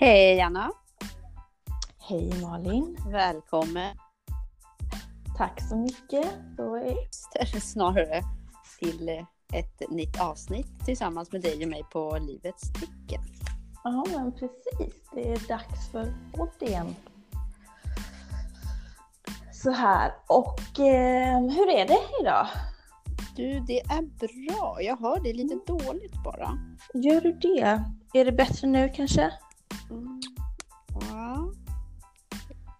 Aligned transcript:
Hej 0.00 0.40
Anna! 0.40 0.70
Hej 2.08 2.32
Malin! 2.42 2.96
Välkommen! 3.12 3.96
Tack 5.36 5.68
så 5.68 5.76
mycket. 5.76 6.26
Då 6.56 6.76
är... 6.76 7.60
Snarare 7.60 8.22
till 8.78 9.08
ett 9.52 9.90
nytt 9.90 10.20
avsnitt 10.20 10.66
tillsammans 10.84 11.32
med 11.32 11.42
dig 11.42 11.64
och 11.64 11.70
mig 11.70 11.84
på 11.92 12.18
Livets 12.20 12.72
tecken. 12.72 13.22
Ja, 13.84 14.04
men 14.08 14.32
precis. 14.32 14.94
Det 15.14 15.32
är 15.32 15.48
dags 15.48 15.90
för 15.92 16.14
podd 16.32 16.50
igen. 16.60 16.94
Så 19.52 19.70
här, 19.70 20.12
och 20.26 20.80
eh, 20.80 21.40
hur 21.40 21.68
är 21.70 21.86
det 21.88 22.00
idag? 22.20 22.46
Du, 23.36 23.60
det 23.60 23.80
är 23.80 24.02
bra. 24.02 24.82
Jag 24.82 24.96
hör 24.96 25.20
det 25.20 25.32
lite 25.32 25.58
dåligt 25.66 26.24
bara. 26.24 26.58
Gör 26.94 27.20
du 27.20 27.32
det? 27.32 27.84
Är 28.14 28.24
det 28.24 28.32
bättre 28.32 28.68
nu 28.68 28.88
kanske? 28.88 29.32
Mm. 29.90 30.20
Ja. 31.10 31.50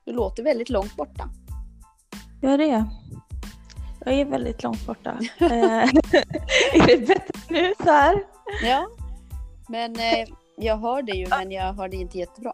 Du 0.04 0.12
låter 0.12 0.42
väldigt 0.42 0.70
långt 0.70 0.96
borta. 0.96 1.28
Gör 2.42 2.58
det? 2.58 2.84
Jag 4.04 4.14
är 4.14 4.24
väldigt 4.24 4.62
långt 4.62 4.86
borta. 4.86 5.18
Eh, 5.40 5.48
är 6.74 6.86
det 6.86 7.06
bättre 7.06 7.40
nu 7.48 7.74
så 7.84 7.90
här? 7.90 8.24
Ja, 8.64 8.88
men 9.68 9.96
eh, 9.96 10.28
jag 10.56 10.76
hör 10.76 11.02
det 11.02 11.12
ju, 11.12 11.28
men 11.28 11.50
jag 11.50 11.72
hör 11.72 11.88
det 11.88 11.96
inte 11.96 12.18
jättebra. 12.18 12.52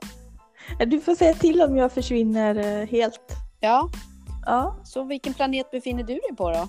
Du 0.86 1.00
får 1.00 1.14
säga 1.14 1.34
till 1.34 1.62
om 1.62 1.76
jag 1.76 1.92
försvinner 1.92 2.54
eh, 2.82 2.88
helt. 2.88 3.20
Ja, 3.60 3.88
Ja, 4.46 4.76
så 4.84 5.04
vilken 5.04 5.34
planet 5.34 5.70
befinner 5.70 6.02
du 6.02 6.14
dig 6.14 6.36
på 6.36 6.50
då? 6.50 6.68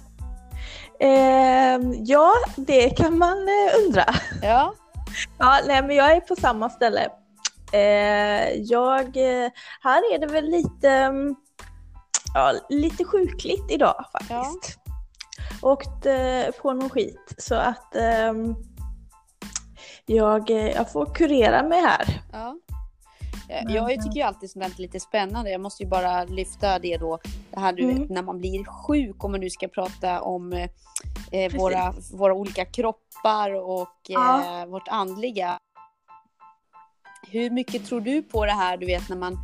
eh, 1.05 1.79
ja 2.03 2.31
det 2.55 2.89
kan 2.89 3.17
man 3.17 3.37
eh, 3.37 3.85
undra. 3.85 4.05
Ja, 4.41 4.73
Ja, 5.39 5.59
nej, 5.67 5.81
men 5.81 5.95
jag 5.95 6.11
är 6.15 6.19
på 6.19 6.35
samma 6.35 6.69
ställe. 6.69 7.09
Eh, 7.71 8.53
jag, 8.53 9.17
eh, 9.17 9.51
här 9.81 10.13
är 10.13 10.19
det 10.19 10.27
väl 10.27 10.45
lite, 10.45 10.89
mm, 10.89 11.35
ja, 12.33 12.53
lite 12.69 13.03
sjukligt 13.05 13.71
idag 13.71 14.05
faktiskt. 14.11 14.79
Åkt 15.61 16.05
eh, 16.05 16.55
på 16.61 16.73
någon 16.73 16.89
skit 16.89 17.33
så 17.37 17.55
att 17.55 17.95
ehm, 17.95 18.55
jag, 20.05 20.49
jag 20.49 20.91
får 20.91 21.13
kurera 21.15 21.63
mig 21.63 21.81
här. 21.81 22.21
Ja. 22.31 22.55
Jag, 23.49 23.71
jag 23.89 24.03
tycker 24.03 24.15
ju 24.15 24.21
alltid 24.21 24.51
sånt 24.51 24.65
där 24.65 24.71
är 24.77 24.81
lite 24.81 24.99
spännande. 24.99 25.51
Jag 25.51 25.61
måste 25.61 25.83
ju 25.83 25.89
bara 25.89 26.23
lyfta 26.23 26.79
det 26.79 26.97
då. 26.97 27.19
Det 27.51 27.59
här 27.59 27.73
du 27.73 27.83
Mm. 27.83 28.01
vet 28.01 28.09
när 28.09 28.21
man 28.23 28.37
blir 28.39 28.65
sjuk 28.87 29.23
om 29.23 29.31
man 29.31 29.39
nu 29.39 29.49
ska 29.49 29.67
prata 29.67 30.21
om 30.21 30.53
eh, 30.53 31.51
våra, 31.57 31.93
våra 32.13 32.33
olika 32.33 32.65
kroppar 32.65 33.51
och 33.53 33.89
Ja. 34.07 34.61
eh, 34.61 34.65
vårt 34.65 34.87
andliga. 34.87 35.59
Hur 37.29 37.49
mycket 37.49 37.85
tror 37.85 38.01
du 38.01 38.23
på 38.23 38.45
det 38.45 38.51
här 38.51 38.77
du 38.77 38.85
vet 38.85 39.09
när 39.09 39.17
man 39.17 39.37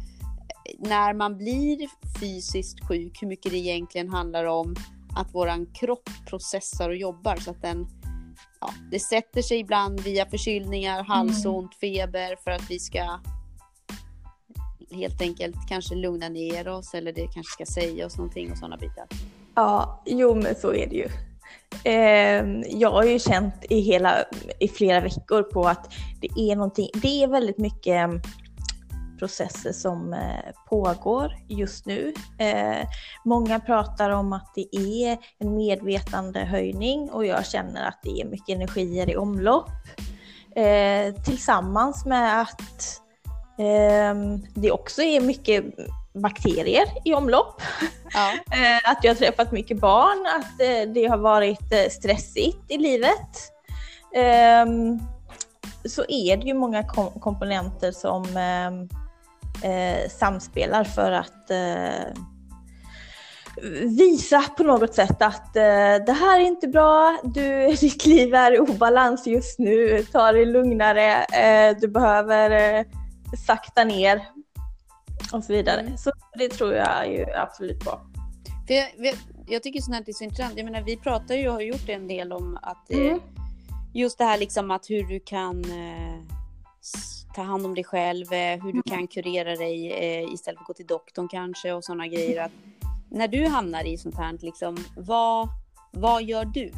när 0.79 1.13
man 1.13 1.37
blir 1.37 1.87
fysiskt 2.19 2.87
sjuk, 2.87 3.21
hur 3.21 3.27
mycket 3.27 3.51
det 3.51 3.57
egentligen 3.57 4.09
handlar 4.09 4.45
om 4.45 4.75
att 5.15 5.33
våran 5.33 5.65
kropp 5.65 6.09
processar 6.25 6.89
och 6.89 6.95
jobbar 6.95 7.35
så 7.35 7.52
att 7.52 7.61
den 7.61 7.87
ja, 8.59 8.73
det 8.91 8.99
sätter 8.99 9.41
sig 9.41 9.59
ibland 9.59 9.99
via 9.99 10.25
förkylningar, 10.25 11.03
halsont, 11.03 11.75
feber 11.75 12.35
för 12.43 12.52
att 12.52 12.71
vi 12.71 12.79
ska 12.79 13.19
helt 14.91 15.21
enkelt 15.21 15.55
kanske 15.69 15.95
lugna 15.95 16.29
ner 16.29 16.67
oss 16.67 16.93
eller 16.93 17.13
det 17.13 17.27
kanske 17.33 17.52
ska 17.52 17.65
säga 17.65 18.05
oss 18.05 18.17
någonting 18.17 18.52
och 18.52 18.57
sådana 18.57 18.77
bitar. 18.77 19.07
Ja, 19.55 20.03
jo 20.05 20.35
men 20.35 20.55
så 20.55 20.73
är 20.73 20.87
det 20.87 20.95
ju. 20.95 21.07
Eh, 21.83 22.45
jag 22.80 22.91
har 22.91 23.03
ju 23.03 23.19
känt 23.19 23.66
i, 23.69 23.80
hela, 23.80 24.16
i 24.59 24.67
flera 24.67 24.99
veckor 24.99 25.44
på 25.44 25.67
att 25.67 25.93
det 26.21 26.52
är 26.52 26.55
någonting, 26.55 26.89
det 26.93 27.23
är 27.23 27.27
väldigt 27.27 27.58
mycket 27.58 27.93
ehm, 27.93 28.21
processer 29.20 29.71
som 29.71 30.14
eh, 30.14 30.53
pågår 30.70 31.36
just 31.48 31.86
nu. 31.86 32.14
Eh, 32.37 32.87
många 33.26 33.59
pratar 33.59 34.09
om 34.09 34.33
att 34.33 34.52
det 34.55 34.76
är 34.76 35.17
en 35.39 35.55
medvetandehöjning 35.55 37.09
och 37.09 37.26
jag 37.26 37.45
känner 37.45 37.87
att 37.87 37.99
det 38.03 38.21
är 38.21 38.26
mycket 38.26 38.55
energier 38.55 39.09
i 39.09 39.15
omlopp. 39.15 39.70
Eh, 40.55 41.23
tillsammans 41.23 42.05
med 42.05 42.42
att 42.42 43.02
eh, 43.59 44.39
det 44.53 44.71
också 44.71 45.02
är 45.02 45.21
mycket 45.21 45.65
bakterier 46.14 46.86
i 47.05 47.14
omlopp. 47.14 47.61
Ja, 48.14 48.32
Eh, 48.32 48.92
att 48.92 49.04
jag 49.04 49.11
har 49.11 49.16
träffat 49.16 49.52
mycket 49.52 49.80
barn, 49.80 50.26
att 50.39 50.61
eh, 50.61 50.94
det 50.94 51.08
har 51.08 51.17
varit 51.17 51.73
eh, 51.73 51.89
stressigt 51.92 52.60
i 52.67 52.77
livet. 52.77 53.52
Ehm, 54.16 55.00
så 55.86 56.05
är 56.08 56.38
det 56.38 56.48
ju 56.48 56.54
många 56.54 56.83
kom- 56.83 57.20
komponenter 57.20 57.92
som 57.92 58.38
ehm, 58.38 58.89
eh, 59.64 60.10
samspelar 60.10 60.83
för 60.83 61.11
att 61.11 61.52
visa 63.98 64.42
på 64.42 64.64
något 64.64 64.94
sätt 64.94 65.21
att 65.21 65.54
det 66.05 66.17
här 66.20 66.39
är 66.39 66.44
inte 66.44 66.67
bra, 66.67 67.17
du, 67.23 67.67
ditt 67.82 68.05
liv 68.05 68.36
är 68.36 68.55
i 68.55 68.60
obalans 68.60 69.27
just 69.27 69.60
nu, 69.60 70.04
ta 70.11 70.32
det 70.32 70.45
lugnare, 70.45 71.26
du 71.82 71.88
behöver 71.88 72.52
eh, 72.80 72.86
sakta 73.48 73.83
ner 73.83 74.21
och 75.33 75.43
så 75.43 75.54
vidare. 75.54 75.82
Mm. 75.82 75.98
Så 75.98 76.11
det 76.37 76.49
tror 76.49 76.73
jag 76.73 76.87
är 76.87 77.05
ju 77.05 77.26
absolut 77.33 77.80
bra. 77.80 78.02
för 78.67 78.73
jag, 78.73 79.15
jag, 79.48 79.64
tycker 79.64 79.82
sånt 79.82 79.95
här 79.95 80.04
är 80.08 80.14
så 80.14 80.23
intressant. 80.23 80.54
Jag 80.58 80.65
menar, 80.65 80.82
vi 80.82 80.98
pratar 80.98 81.36
ju 81.36 81.48
och 81.48 81.54
har 81.54 81.61
gjort 81.61 81.89
en 81.89 82.08
del 82.08 82.32
om 82.33 82.59
att 82.61 82.92
eh, 82.92 82.99
Mm. 82.99 83.20
just 83.93 84.17
det 84.17 84.23
här 84.26 84.37
liksom 84.37 84.71
att 84.71 84.89
hur 84.89 85.04
du 85.04 85.20
kan 85.20 85.64
eh, 85.65 86.20
ta 87.36 87.42
hand 87.42 87.65
om 87.65 87.76
dig 87.76 87.83
själv, 87.83 88.33
eh, 88.33 88.64
hur 88.64 88.73
du 88.73 88.82
kan 88.83 89.08
kurera 89.08 89.55
dig 89.55 89.86
istället 90.33 90.58
för 90.58 90.64
att 90.64 90.67
gå 90.67 90.73
till 90.73 90.87
doktorn 90.87 91.27
kanske 91.27 91.73
och 91.73 91.83
sådana 91.83 92.08
grejer. 92.08 92.43
Att 92.45 92.52
när 93.09 93.27
du 93.27 93.48
hamnar 93.48 93.83
i 93.88 93.98
sånt 93.98 94.17
här, 94.17 94.38
liksom, 94.42 94.77
vad, 94.98 95.48
vad 95.92 96.23
gör 96.23 96.45
du? 96.45 96.71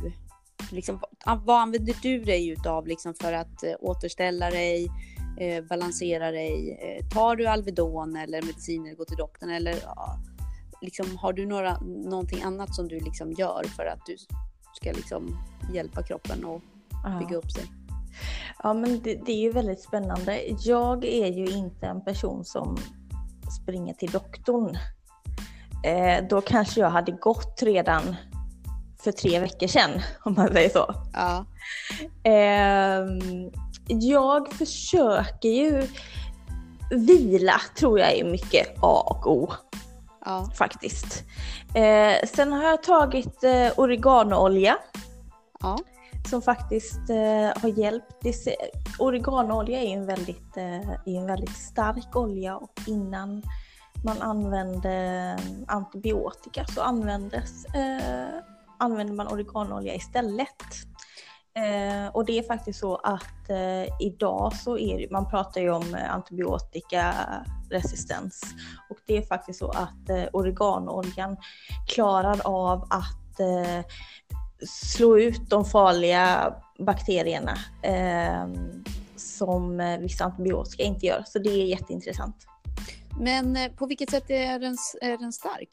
Liksom, 0.72 1.00
vad- 1.26 1.50
använder 1.50 1.96
du 2.02 2.24
dig 2.24 2.50
utav 2.50 2.88
liksom, 2.88 3.14
för 3.14 3.34
att 3.34 3.64
återställa 3.80 4.50
dig, 4.50 4.90
eh, 5.38 5.64
balansera 5.64 6.32
dig? 6.32 6.78
Eh, 6.82 7.08
tar 7.08 7.36
du 7.36 7.48
Alvedon 7.48 8.16
eller 8.16 8.42
mediciner, 8.42 8.96
går 8.96 9.06
till 9.06 9.18
doktorn 9.18 9.50
eller 9.50 9.76
ja, 9.86 10.18
liksom, 10.82 11.18
har 11.18 11.34
du 11.34 11.46
några, 11.46 11.78
någonting 11.82 12.44
annat 12.44 12.76
som 12.76 12.88
du 12.88 13.00
liksom 13.00 13.32
gör 13.32 13.64
för 13.76 13.86
att 13.86 14.06
du 14.06 14.18
ska 14.74 14.92
liksom, 14.92 15.38
hjälpa 15.74 16.04
kroppen 16.04 16.46
och 16.46 16.62
bygga 17.20 17.38
upp 17.38 17.52
sig? 17.52 17.64
Ja 18.64 18.74
men 18.74 19.02
det, 19.02 19.16
det 19.26 19.32
är 19.32 19.42
ju 19.42 19.52
väldigt 19.52 19.82
spännande. 19.82 20.42
Jag 20.60 21.06
är 21.06 21.28
ju 21.28 21.46
inte 21.46 21.86
en 21.86 22.04
person 22.04 22.46
som 22.46 22.78
springer 23.62 23.94
till 23.94 24.12
doktorn. 24.12 24.78
Eh, 25.84 26.28
då 26.30 26.42
kanske 26.42 26.80
jag 26.80 26.90
hade 26.90 27.12
gått 27.12 27.64
redan 27.64 28.16
för 29.04 29.12
tre 29.12 29.40
veckor 29.40 29.68
sedan 29.68 29.92
om 30.24 30.34
man 30.34 30.54
säger 30.54 30.70
så. 30.70 30.96
Ja. 31.14 31.46
Ehm, 32.24 33.52
jag 33.88 34.54
försöker 34.54 35.50
ju 35.50 35.88
vila 36.92 37.62
tror 37.78 38.00
jag 38.00 38.12
är 38.12 38.24
mycket 38.26 38.68
A 38.82 39.04
och 39.08 39.32
O 39.32 39.52
Ja. 40.26 40.50
faktiskt. 40.58 41.24
Eh, 41.76 42.28
sen 42.28 42.52
har 42.54 42.64
jag 42.64 42.84
tagit 42.84 43.44
eh, 43.44 43.68
oreganoolja 43.78 44.78
Ja. 45.60 45.78
som 46.30 46.42
faktiskt 46.42 47.10
eh, 47.10 47.62
har 47.62 47.80
hjälpt. 47.80 48.16
Det, 48.22 48.36
oreganoolja 49.00 49.82
är 49.82 49.88
en 49.88 50.06
väldigt, 50.06 50.58
eh, 50.58 50.90
är 50.90 51.18
en 51.20 51.28
väldigt 51.28 51.58
stark 51.58 52.16
olja 52.16 52.58
och 52.58 52.80
innan 52.88 53.44
man 54.06 54.22
använde 54.22 55.38
antibiotika 55.68 56.66
så 56.66 56.82
användes, 56.82 57.66
eh, 57.66 58.40
använde 58.80 59.14
man 59.14 59.28
oreganoolja 59.28 59.96
istället. 59.96 60.48
Eh, 61.56 62.08
och 62.14 62.26
det 62.26 62.40
är 62.40 62.44
faktiskt 62.44 62.80
så 62.80 62.96
att 62.96 63.50
eh, 63.50 63.84
idag 64.00 64.56
så 64.56 64.78
är 64.78 64.98
det, 64.98 65.12
man 65.12 65.30
pratar 65.30 65.62
ju 65.62 65.70
om 65.70 65.96
eh, 65.96 66.14
antibiotikaresistens 66.14 68.42
och 68.90 68.98
det 69.06 69.18
är 69.18 69.22
faktiskt 69.22 69.60
så 69.60 69.70
att 69.70 70.10
eh, 70.10 70.24
oreganoljan 70.34 71.38
klarar 71.88 72.42
av 72.46 72.88
att 72.90 73.40
eh, 73.40 73.82
slå 74.68 75.20
ut 75.20 75.50
de 75.50 75.66
farliga 75.66 76.56
bakterierna 76.80 77.58
eh, 77.82 78.48
som 79.16 79.80
eh, 79.80 80.00
vissa 80.00 80.26
antibiotika 80.26 80.84
inte 80.84 81.06
gör. 81.06 81.24
Så 81.28 81.40
det 81.40 81.50
är 81.50 81.66
jätteintressant. 81.66 82.36
Men 83.20 83.58
på 83.78 83.86
vilket 83.86 84.10
sätt 84.10 84.30
är 84.30 84.60
den, 84.60 84.78
är 85.02 85.18
den 85.18 85.34
stark? 85.34 85.70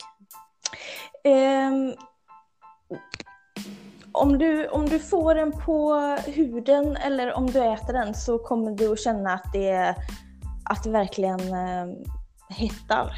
Om, 4.13 4.39
du, 4.39 4.69
om 4.69 4.89
du 4.89 4.99
får 4.99 5.35
den 5.35 5.53
på 5.53 5.95
huden 6.27 6.97
eller 6.97 7.33
om 7.33 7.47
du 7.47 7.59
äter 7.59 7.93
den 7.93 8.15
så 8.15 8.39
kommer 8.39 8.71
du 8.71 8.93
att 8.93 9.01
känna 9.01 9.35
att 9.35 9.53
det, 9.53 9.95
att 10.65 10.85
det 10.85 10.91
verkligen 10.91 11.41
eh, 11.41 11.87
hettar. 12.49 13.13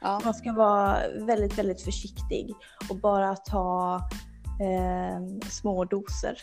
Ja. 0.00 0.20
Man 0.24 0.34
ska 0.34 0.52
vara 0.52 0.96
väldigt, 1.20 1.58
väldigt 1.58 1.82
försiktig 1.82 2.54
och 2.90 2.96
bara 2.96 3.36
ta 3.36 4.00
eh, 4.60 5.48
små 5.48 5.84
doser. 5.84 6.38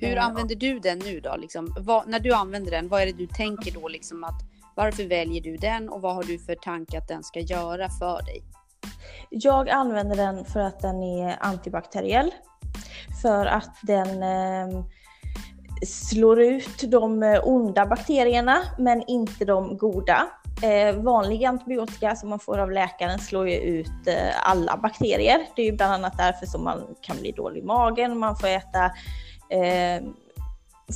Hur 0.00 0.16
Eh, 0.16 0.26
använder 0.26 0.54
du 0.54 0.78
den 0.78 0.98
nu 0.98 1.20
då? 1.20 1.36
Liksom? 1.36 1.74
Vad, 1.78 2.08
när 2.08 2.20
du 2.20 2.32
använder 2.32 2.70
den, 2.70 2.88
vad 2.88 3.02
är 3.02 3.06
det 3.06 3.12
du 3.12 3.26
tänker 3.26 3.72
då? 3.80 3.88
Liksom 3.88 4.24
att, 4.24 4.42
Varför 4.76 5.04
väljer 5.04 5.42
du 5.42 5.56
den 5.56 5.88
och 5.88 6.00
vad 6.00 6.14
har 6.14 6.22
du 6.22 6.38
för 6.38 6.54
tanke 6.54 6.98
att 6.98 7.08
den 7.08 7.22
ska 7.22 7.40
göra 7.40 7.88
för 7.88 8.22
dig? 8.22 8.42
Jag 9.30 9.68
använder 9.68 10.16
den 10.16 10.44
för 10.44 10.60
att 10.60 10.80
den 10.80 11.02
är 11.02 11.36
antibakteriell. 11.40 12.30
För 13.22 13.46
att 13.46 13.76
den 13.82 14.22
eh, 14.22 14.84
slår 15.86 16.40
ut 16.42 16.90
de 16.90 17.22
eh, 17.22 17.40
onda 17.44 17.86
bakterierna 17.86 18.58
men 18.78 19.02
inte 19.06 19.44
de 19.44 19.76
goda. 19.76 20.26
Eh, 20.62 20.96
vanlig 20.96 21.44
antibiotika 21.44 22.16
som 22.16 22.28
man 22.28 22.38
får 22.38 22.58
av 22.58 22.70
läkaren 22.70 23.18
slår 23.18 23.48
ju 23.48 23.56
ut 23.56 24.06
eh, 24.06 24.50
alla 24.50 24.76
bakterier. 24.76 25.46
Det 25.56 25.62
är 25.62 25.66
ju 25.66 25.76
bland 25.76 25.94
annat 25.94 26.16
därför 26.16 26.46
som 26.46 26.64
man 26.64 26.94
kan 27.00 27.16
bli 27.16 27.32
dålig 27.32 27.60
i 27.60 27.64
magen, 27.64 28.18
man 28.18 28.36
får 28.36 28.48
äta 28.48 28.84
eh, 29.50 30.02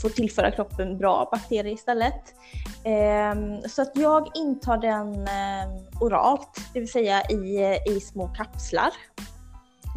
får 0.01 0.09
tillföra 0.09 0.51
kroppen 0.51 0.99
bra 0.99 1.29
bakterier 1.33 1.75
istället. 1.75 2.35
Eh, 2.85 3.69
så 3.69 3.83
att 3.83 3.97
jag 3.97 4.37
intar 4.37 4.79
den 4.79 5.13
eh, 5.15 6.01
oralt, 6.01 6.61
det 6.73 6.81
vill 6.81 6.93
säga 6.93 7.23
i, 7.23 7.79
i 7.89 8.01
små 8.01 8.29
kapslar. 8.29 8.91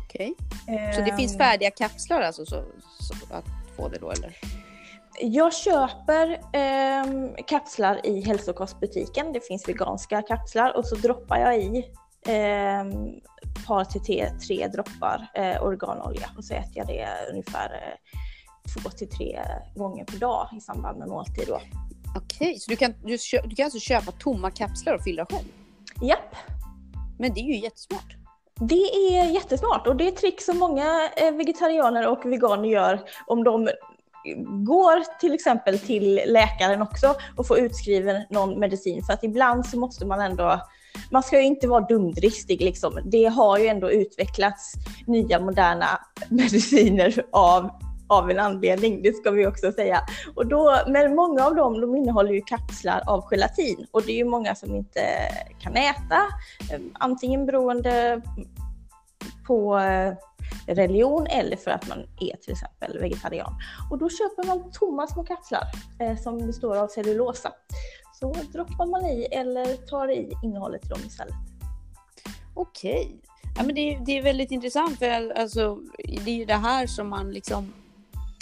Okej. 0.03 0.35
Okay. 0.63 0.93
Så 0.93 1.01
det 1.01 1.15
finns 1.17 1.33
ehm. 1.33 1.39
färdiga 1.39 1.71
kapslar 1.71 2.21
alltså 2.21 2.45
så, 2.45 2.63
så 2.99 3.13
att 3.33 3.45
få 3.77 3.89
det 3.89 3.99
då 3.99 4.11
eller? 4.11 4.37
Jag 5.21 5.53
köper 5.53 6.31
eh, 6.31 7.05
kapslar 7.47 8.05
i 8.05 8.21
hälsokostbutiken. 8.21 9.33
Det 9.33 9.47
finns 9.47 9.69
veganska 9.69 10.21
kapslar 10.21 10.77
och 10.77 10.85
så 10.85 10.95
droppar 10.95 11.37
jag 11.37 11.57
i 11.57 11.77
eh, 12.27 12.85
par 13.67 13.83
till 13.83 14.27
tre 14.47 14.67
droppar 14.67 15.27
eh, 15.33 15.63
organolja 15.63 16.29
och 16.37 16.43
så 16.43 16.53
äter 16.53 16.71
jag 16.73 16.87
det 16.87 17.07
ungefär 17.31 17.73
eh, 17.73 17.97
två 18.73 18.89
till 18.89 19.09
tre 19.09 19.41
gånger 19.75 20.05
per 20.05 20.17
dag 20.17 20.47
i 20.57 20.61
samband 20.61 20.99
med 20.99 21.07
måltid. 21.07 21.47
Då. 21.47 21.61
Okej, 22.17 22.59
så 22.59 22.71
du 22.71 22.75
kan, 22.75 22.93
du, 23.03 23.17
du 23.43 23.55
kan 23.55 23.65
alltså 23.65 23.79
köpa 23.79 24.11
tomma 24.11 24.51
kapslar 24.51 24.93
och 24.93 25.03
fylla 25.03 25.25
själv? 25.25 25.45
Japp. 26.01 26.35
Men 27.19 27.33
det 27.33 27.39
är 27.39 27.45
ju 27.45 27.59
jättesmart. 27.59 28.15
Det 28.59 29.15
är 29.15 29.25
jättesmart 29.25 29.87
och 29.87 29.95
det 29.95 30.03
är 30.03 30.07
ett 30.07 30.17
trick 30.17 30.41
som 30.41 30.57
många 30.57 31.09
eh, 31.17 31.31
vegetarianer 31.31 32.07
och 32.07 32.25
veganer 32.25 32.69
gör 32.69 33.01
om 33.27 33.43
de 33.43 33.69
går 34.65 35.19
till 35.19 35.33
exempel 35.33 35.79
till 35.79 36.21
läkaren 36.27 36.81
också 36.81 37.15
och 37.35 37.47
får 37.47 37.59
utskriven 37.59 38.21
någon 38.29 38.59
medicin 38.59 39.03
för 39.03 39.13
att 39.13 39.23
ibland 39.23 39.65
så 39.65 39.79
måste 39.79 40.05
man 40.05 40.21
ändå 40.21 40.61
man 41.11 41.23
ska 41.23 41.39
ju 41.39 41.45
inte 41.45 41.67
vara 41.67 41.85
dumdristig 41.85 42.61
liksom. 42.61 42.99
Det 43.05 43.25
har 43.25 43.57
ju 43.57 43.67
ändå 43.67 43.91
utvecklats 43.91 44.73
nya 45.07 45.39
moderna 45.39 45.99
mediciner 46.29 47.25
av 47.31 47.69
av 48.07 48.31
en 48.31 48.39
anledning, 48.39 49.01
det 49.01 49.13
ska 49.13 49.31
vi 49.31 49.47
också 49.47 49.71
säga. 49.71 50.01
Och 50.35 50.47
då, 50.47 50.79
men 50.87 51.15
många 51.15 51.45
av 51.45 51.55
dem 51.55 51.81
de 51.81 51.95
innehåller 51.95 52.33
ju 52.33 52.41
kapslar 52.41 53.03
av 53.07 53.21
gelatin 53.29 53.87
och 53.91 54.01
det 54.01 54.11
är 54.11 54.17
ju 54.17 54.25
många 54.25 54.55
som 54.55 54.75
inte 54.75 55.01
kan 55.59 55.75
äta, 55.75 56.21
eh, 56.71 56.79
antingen 56.93 57.45
beroende 57.45 58.21
på 59.47 59.77
eh, 59.77 60.13
religion 60.67 61.27
eller 61.27 61.57
för 61.57 61.71
att 61.71 61.87
man 61.87 61.99
är 61.99 62.35
till 62.37 62.51
exempel 62.51 62.99
vegetarian. 62.99 63.53
Och 63.91 63.97
då 63.97 64.09
köper 64.09 64.47
man 64.47 64.71
tomma 64.71 65.07
små 65.07 65.23
kapslar 65.23 65.63
eh, 65.99 66.17
som 66.17 66.37
består 66.37 66.77
av 66.77 66.87
cellulosa. 66.87 67.51
Så 68.19 68.35
droppar 68.53 68.85
man 68.85 69.05
i 69.05 69.27
eller 69.31 69.65
tar 69.87 70.11
i 70.11 70.33
innehållet 70.43 70.85
i 70.85 70.87
dem 70.87 70.99
istället. 71.07 71.35
Okej. 72.53 73.21
Ja, 73.57 73.63
men 73.63 73.75
det, 73.75 73.99
det 74.05 74.17
är 74.17 74.23
väldigt 74.23 74.51
intressant 74.51 74.99
för 74.99 75.31
alltså, 75.31 75.79
det 76.25 76.31
är 76.31 76.35
ju 76.35 76.45
det 76.45 76.53
här 76.53 76.87
som 76.87 77.09
man 77.09 77.31
liksom 77.31 77.73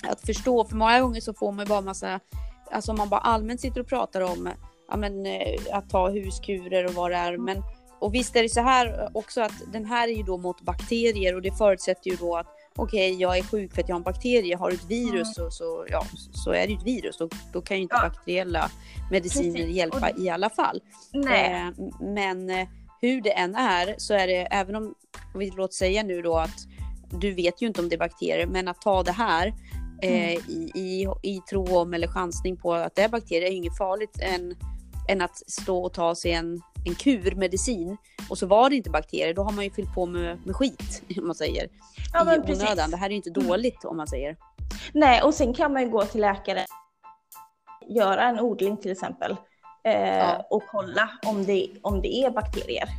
att 0.10 0.22
förstå. 0.22 0.66
För 0.66 0.76
många 0.76 1.02
gånger 1.02 1.22
så 1.22 1.34
får 1.34 1.52
man 1.52 1.66
bara 1.66 1.82
massa, 1.82 2.20
alltså 2.72 2.92
om 2.92 2.98
man 2.98 3.10
bara 3.10 3.20
allmänt 3.20 3.62
sitter 3.62 3.82
och 3.82 3.88
pratar 3.88 4.22
om 4.22 4.50
ja, 4.90 4.98
men, 4.98 5.26
eh, 5.26 5.60
att 5.72 5.90
ta 5.90 6.10
huskurer 6.10 6.86
och 6.86 6.94
vad 6.94 7.12
det 7.12 7.18
är. 7.18 7.38
Men, 7.38 7.64
och 8.00 8.14
visst 8.14 8.36
är 8.36 8.44
det 8.44 8.50
så 8.50 8.62
här 8.62 9.10
också 9.14 9.42
att 9.42 9.54
den 9.74 9.86
här 9.86 10.08
är 10.08 10.14
ju 10.14 10.24
då 10.24 10.38
mot 10.38 10.62
bakterier 10.62 11.36
och 11.36 11.42
det 11.42 11.52
förutsätter 11.52 12.10
ju 12.12 12.16
då 12.16 12.38
att 12.38 12.48
okej, 12.76 13.12
okay, 13.12 13.22
jag 13.22 13.38
är 13.38 13.44
sjuk 13.44 13.74
för 13.74 13.82
att 13.82 13.90
jag 13.90 13.96
har 13.96 14.00
en 14.00 14.04
bakterie. 14.04 14.56
Har 14.56 14.70
du 14.70 14.76
ett 14.76 14.90
virus 14.90 15.38
mm. 15.38 15.52
så, 15.52 15.52
så, 15.52 15.86
ja, 15.90 16.06
så 16.34 16.52
är 16.52 16.68
det 16.68 16.74
ett 16.74 16.84
virus 16.84 17.22
och 17.22 17.34
då 17.54 17.62
kan 17.62 17.78
ju 17.78 17.84
inte 17.84 17.96
ja. 17.96 18.10
bakteriella 18.10 18.72
mediciner 19.12 19.60
Precis. 19.60 19.76
hjälpa 19.76 20.12
det... 20.12 20.22
i 20.22 20.30
alla 20.30 20.50
fall. 20.50 20.82
Eh, 21.14 21.86
men 22.00 22.50
eh, 22.50 22.68
hur 23.02 23.22
det 23.22 23.32
än 23.32 23.56
är 23.56 23.96
så 23.98 24.14
är 24.14 24.28
det, 24.28 24.42
även 24.42 24.76
om, 24.76 24.96
vi 25.36 25.52
låt 25.58 25.74
säga 25.74 26.04
nu 26.04 26.22
då 26.22 26.38
att 26.38 26.68
du 27.12 27.34
vet 27.34 27.62
ju 27.62 27.68
inte 27.68 27.82
om 27.82 27.90
det 27.90 27.96
är 27.96 28.00
bakterier, 28.00 28.48
men 28.48 28.68
att 28.68 28.82
ta 28.82 29.04
det 29.04 29.12
här 29.12 29.54
mm. 30.04 30.42
i, 30.48 30.72
i, 30.76 31.08
i 31.22 31.42
tro 31.50 31.78
om 31.78 31.94
eller 31.94 32.08
chansning 32.08 32.58
på 32.58 32.74
att 32.74 32.96
det 32.96 33.02
är 33.02 33.10
bakterier 33.10 33.48
är 33.48 33.56
inget 33.56 33.78
farligt 33.78 34.20
än, 34.22 34.56
än 35.10 35.22
att 35.22 35.52
stå 35.52 35.86
och 35.86 35.94
ta 35.94 36.16
sig 36.16 36.32
en, 36.32 36.62
en 36.86 36.96
kurmedicin 36.96 37.98
och 38.30 38.38
så 38.38 38.48
var 38.48 38.70
det 38.70 38.76
inte 38.76 38.90
bakterier. 38.90 39.34
Då 39.34 39.44
har 39.44 39.52
man 39.52 39.64
ju 39.64 39.72
fyllt 39.72 39.94
på 39.94 40.06
med, 40.06 40.46
med 40.46 40.56
skit 40.56 41.04
om 41.18 41.28
man 41.28 41.36
säger. 41.36 41.68
Ja, 42.14 42.36
I 42.36 42.40
onödan. 42.40 42.92
Det 42.92 42.98
här 42.98 43.06
är 43.06 43.12
ju 43.12 43.16
inte 43.16 43.30
mm. 43.30 43.48
dåligt 43.48 43.86
om 43.86 43.98
man 43.98 44.08
säger. 44.08 44.38
Nej, 44.94 45.22
och 45.22 45.34
sen 45.34 45.54
kan 45.54 45.74
man 45.74 45.82
ju 45.82 45.90
gå 45.90 46.06
till 46.06 46.22
läkare 46.22 46.66
göra 47.88 48.24
en 48.30 48.40
odling 48.40 48.78
till 48.78 48.92
exempel 48.92 49.36
eh, 49.84 50.18
ja. 50.18 50.48
och 50.50 50.64
kolla 50.72 51.10
om 51.26 51.46
det, 51.46 51.70
om 51.82 52.02
det 52.02 52.16
är 52.16 52.32
bakterier 52.32 52.90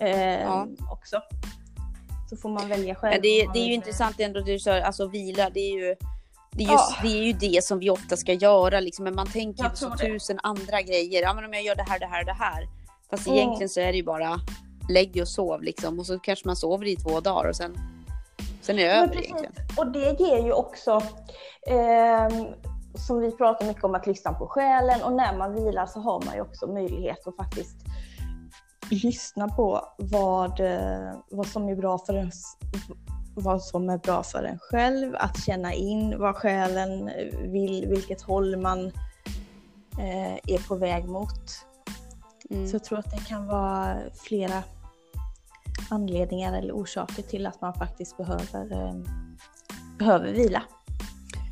eh, 0.00 0.42
ja. 0.42 0.66
också. 0.90 1.20
Så 2.30 2.36
får 2.36 2.48
man 2.48 2.68
välja 2.68 2.94
själv. 2.94 3.14
Ja, 3.14 3.20
det, 3.20 3.52
det 3.52 3.58
är 3.58 3.66
ju 3.66 3.74
intressant 3.74 4.20
ändå, 4.20 4.40
du 4.40 4.58
sa, 4.58 4.80
alltså 4.80 5.08
vila, 5.08 5.50
det 5.50 5.60
är 5.60 5.72
ju 5.72 5.96
det 6.54 6.64
är, 6.64 6.72
just, 6.72 6.90
ja. 6.90 6.96
det 7.02 7.18
är 7.18 7.22
ju 7.22 7.32
det 7.32 7.64
som 7.64 7.78
vi 7.78 7.90
ofta 7.90 8.16
ska 8.16 8.32
göra, 8.32 8.80
liksom. 8.80 9.04
men 9.04 9.14
man 9.14 9.26
tänker 9.26 9.68
på 9.68 9.76
så 9.76 9.90
tusen 9.90 10.38
andra 10.42 10.82
grejer. 10.82 11.22
Ja, 11.22 11.34
men 11.34 11.44
om 11.44 11.52
jag 11.52 11.62
gör 11.62 11.74
det 11.74 11.86
här, 11.88 11.98
det 11.98 12.06
här, 12.06 12.24
det 12.24 12.32
här. 12.32 12.68
Fast 13.10 13.26
mm. 13.26 13.38
egentligen 13.38 13.68
så 13.68 13.80
är 13.80 13.86
det 13.86 13.96
ju 13.96 14.04
bara 14.04 14.40
lägg 14.88 15.12
dig 15.12 15.22
och 15.22 15.28
sov 15.28 15.62
liksom. 15.62 15.98
Och 15.98 16.06
så 16.06 16.18
kanske 16.18 16.48
man 16.48 16.56
sover 16.56 16.86
i 16.86 16.96
två 16.96 17.20
dagar 17.20 17.48
och 17.48 17.56
sen, 17.56 17.76
sen 18.62 18.78
är 18.78 18.84
det 18.84 18.92
över 18.92 19.24
egentligen. 19.24 19.52
Och 19.76 19.92
det 19.92 20.20
ger 20.20 20.44
ju 20.44 20.52
också, 20.52 21.02
eh, 21.66 22.28
som 23.06 23.20
vi 23.20 23.30
pratar 23.30 23.66
mycket 23.66 23.84
om, 23.84 23.94
att 23.94 24.06
lyssna 24.06 24.32
på 24.32 24.46
själen. 24.46 25.02
Och 25.02 25.12
när 25.12 25.36
man 25.36 25.54
vilar 25.54 25.86
så 25.86 26.00
har 26.00 26.24
man 26.24 26.34
ju 26.34 26.40
också 26.40 26.66
möjlighet 26.66 27.26
att 27.26 27.36
faktiskt 27.36 27.76
lyssna 28.90 29.48
på 29.48 29.88
vad, 29.98 30.60
eh, 30.60 31.14
vad 31.30 31.46
som 31.46 31.68
är 31.68 31.76
bra 31.76 31.98
för 31.98 32.14
ens 32.14 32.56
vad 33.34 33.62
som 33.62 33.90
är 33.90 33.98
bra 33.98 34.22
för 34.22 34.42
en 34.44 34.58
själv, 34.58 35.16
att 35.16 35.44
känna 35.44 35.74
in 35.74 36.18
vad 36.18 36.36
själen 36.36 37.10
vill, 37.52 37.86
vilket 37.88 38.22
håll 38.22 38.56
man 38.56 38.86
eh, 39.98 40.34
är 40.34 40.68
på 40.68 40.74
väg 40.74 41.04
mot. 41.04 41.66
Mm. 42.50 42.68
Så 42.68 42.74
jag 42.74 42.84
tror 42.84 42.98
att 42.98 43.10
det 43.10 43.28
kan 43.28 43.46
vara 43.46 43.96
flera 44.14 44.62
anledningar 45.90 46.58
eller 46.58 46.72
orsaker 46.72 47.22
till 47.22 47.46
att 47.46 47.60
man 47.60 47.74
faktiskt 47.74 48.16
behöver, 48.16 48.72
eh, 48.72 48.94
behöver 49.98 50.32
vila. 50.32 50.62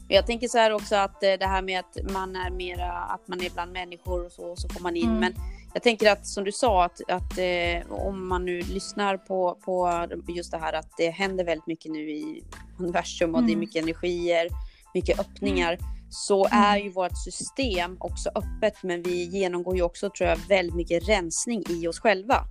Jag 0.09 0.27
tänker 0.27 0.49
så 0.49 0.59
här 0.59 0.73
också 0.73 0.97
att 0.97 1.23
eh, 1.23 1.33
det 1.39 1.47
här 1.47 1.63
med 1.63 1.81
att 1.81 2.13
man 2.13 2.37
är 2.37 2.51
mera, 2.51 2.93
att 2.93 3.29
man 3.29 3.41
är 3.41 3.51
bland 3.51 3.73
människor 3.73 4.27
och 4.27 4.33
så, 4.33 4.57
så 4.57 4.69
får 4.69 4.81
man 4.81 4.97
in. 4.97 5.09
Mm. 5.09 5.21
Men 5.21 5.35
jag 5.73 5.83
tänker 5.83 6.11
att 6.11 6.27
som 6.27 6.45
du 6.45 6.53
sa 6.53 6.85
att, 6.85 7.01
att 7.09 7.39
eh, 7.39 7.93
om 7.93 8.29
man 8.29 8.45
nu 8.45 8.61
lyssnar 8.61 9.17
på, 9.17 9.59
på 9.65 10.07
just 10.29 10.51
det 10.51 10.59
här 10.59 10.73
att 10.73 10.97
det 10.97 11.11
händer 11.11 11.45
väldigt 11.45 11.67
mycket 11.67 11.93
nu 11.93 12.11
i 12.11 12.43
universum 12.79 13.35
och 13.35 13.39
mm. 13.39 13.47
det 13.47 13.53
är 13.53 13.55
mm. 13.55 13.61
mycket 13.61 13.83
energier, 13.83 14.49
mycket 14.95 15.21
öppningar. 15.21 15.73
Mm. 15.73 15.85
Så 16.11 16.47
mm. 16.47 16.63
är 16.63 16.79
ju 16.79 16.91
vårt 16.91 17.25
system 17.25 17.97
också 18.01 18.31
öppet 18.35 18.83
men 18.83 19.03
vi 19.03 19.25
genomgår 19.25 19.77
ju 19.77 19.83
också 19.83 20.11
tror 20.11 20.29
jag 20.29 20.39
väldigt 20.49 20.77
mycket 20.77 21.09
rensning 21.09 21.65
i 21.69 21.89
oss 21.89 22.01
själva. 22.01 22.45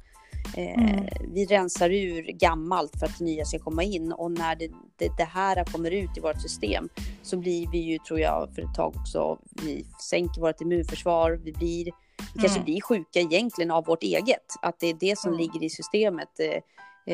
Eh, 0.58 0.84
mm. 0.84 1.06
Vi 1.34 1.46
rensar 1.46 1.90
ur 1.90 2.24
gammalt 2.24 3.00
för 3.00 3.06
att 3.06 3.18
det 3.20 3.26
nya 3.26 3.46
ska 3.46 3.60
komma 3.60 3.84
in 3.84 4.12
och 4.12 4.32
när 4.32 4.56
det, 4.56 4.68
det, 4.98 5.12
det, 5.18 5.24
här 5.24 5.64
kommer 5.64 5.92
ut 5.92 6.18
i 6.18 6.20
vårt 6.20 6.42
system 6.42 6.90
så 7.24 7.38
blir 7.38 7.72
vi 7.72 7.78
ju, 7.78 7.98
tror 7.98 8.20
jag, 8.20 8.50
för 8.56 8.62
ett 8.62 8.76
tag 8.76 8.94
också, 8.96 9.38
vi 9.64 9.86
sänker 10.10 10.42
vårt 10.42 10.62
immunförsvar, 10.62 11.32
vi 11.44 11.52
blir, 11.52 11.92
vi 12.34 12.40
kanske 12.40 12.60
mm. 12.60 12.66
blir 12.66 12.82
sjuka 12.82 13.20
egentligen 13.20 13.72
av 13.72 13.86
vårt 13.86 14.04
eget, 14.04 14.46
att 14.62 14.80
det 14.80 14.88
är 14.88 14.98
det 15.00 15.20
som 15.20 15.34
mm. 15.34 15.42
ligger 15.42 15.64
i 15.64 15.70
systemet. 15.70 16.40
Eh, 16.40 16.62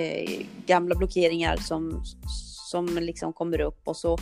eh, 0.01 0.41
gamla 0.65 0.95
blockeringar 0.95 1.57
som, 1.57 2.03
som 2.69 2.86
liksom 2.86 3.34
kommer 3.34 3.62
upp 3.62 3.88
och 3.88 3.98
så 3.98 4.17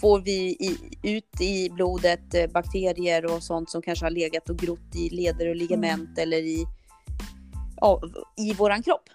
får 0.00 0.20
vi 0.20 0.40
i, 0.40 0.78
ut 1.02 1.40
i 1.40 1.70
blodet 1.70 2.34
eh, 2.34 2.46
bakterier 2.46 3.34
och 3.34 3.42
sånt 3.42 3.70
som 3.70 3.82
kanske 3.82 4.04
har 4.04 4.10
legat 4.10 4.50
och 4.50 4.58
grott 4.58 4.94
i 4.94 5.10
leder 5.10 5.48
och 5.48 5.56
ligament 5.56 6.18
mm. 6.18 6.22
eller 6.22 6.36
i 6.36 6.66
av, 7.76 8.00
i 8.36 8.54
våran 8.54 8.82
kropp. 8.82 9.08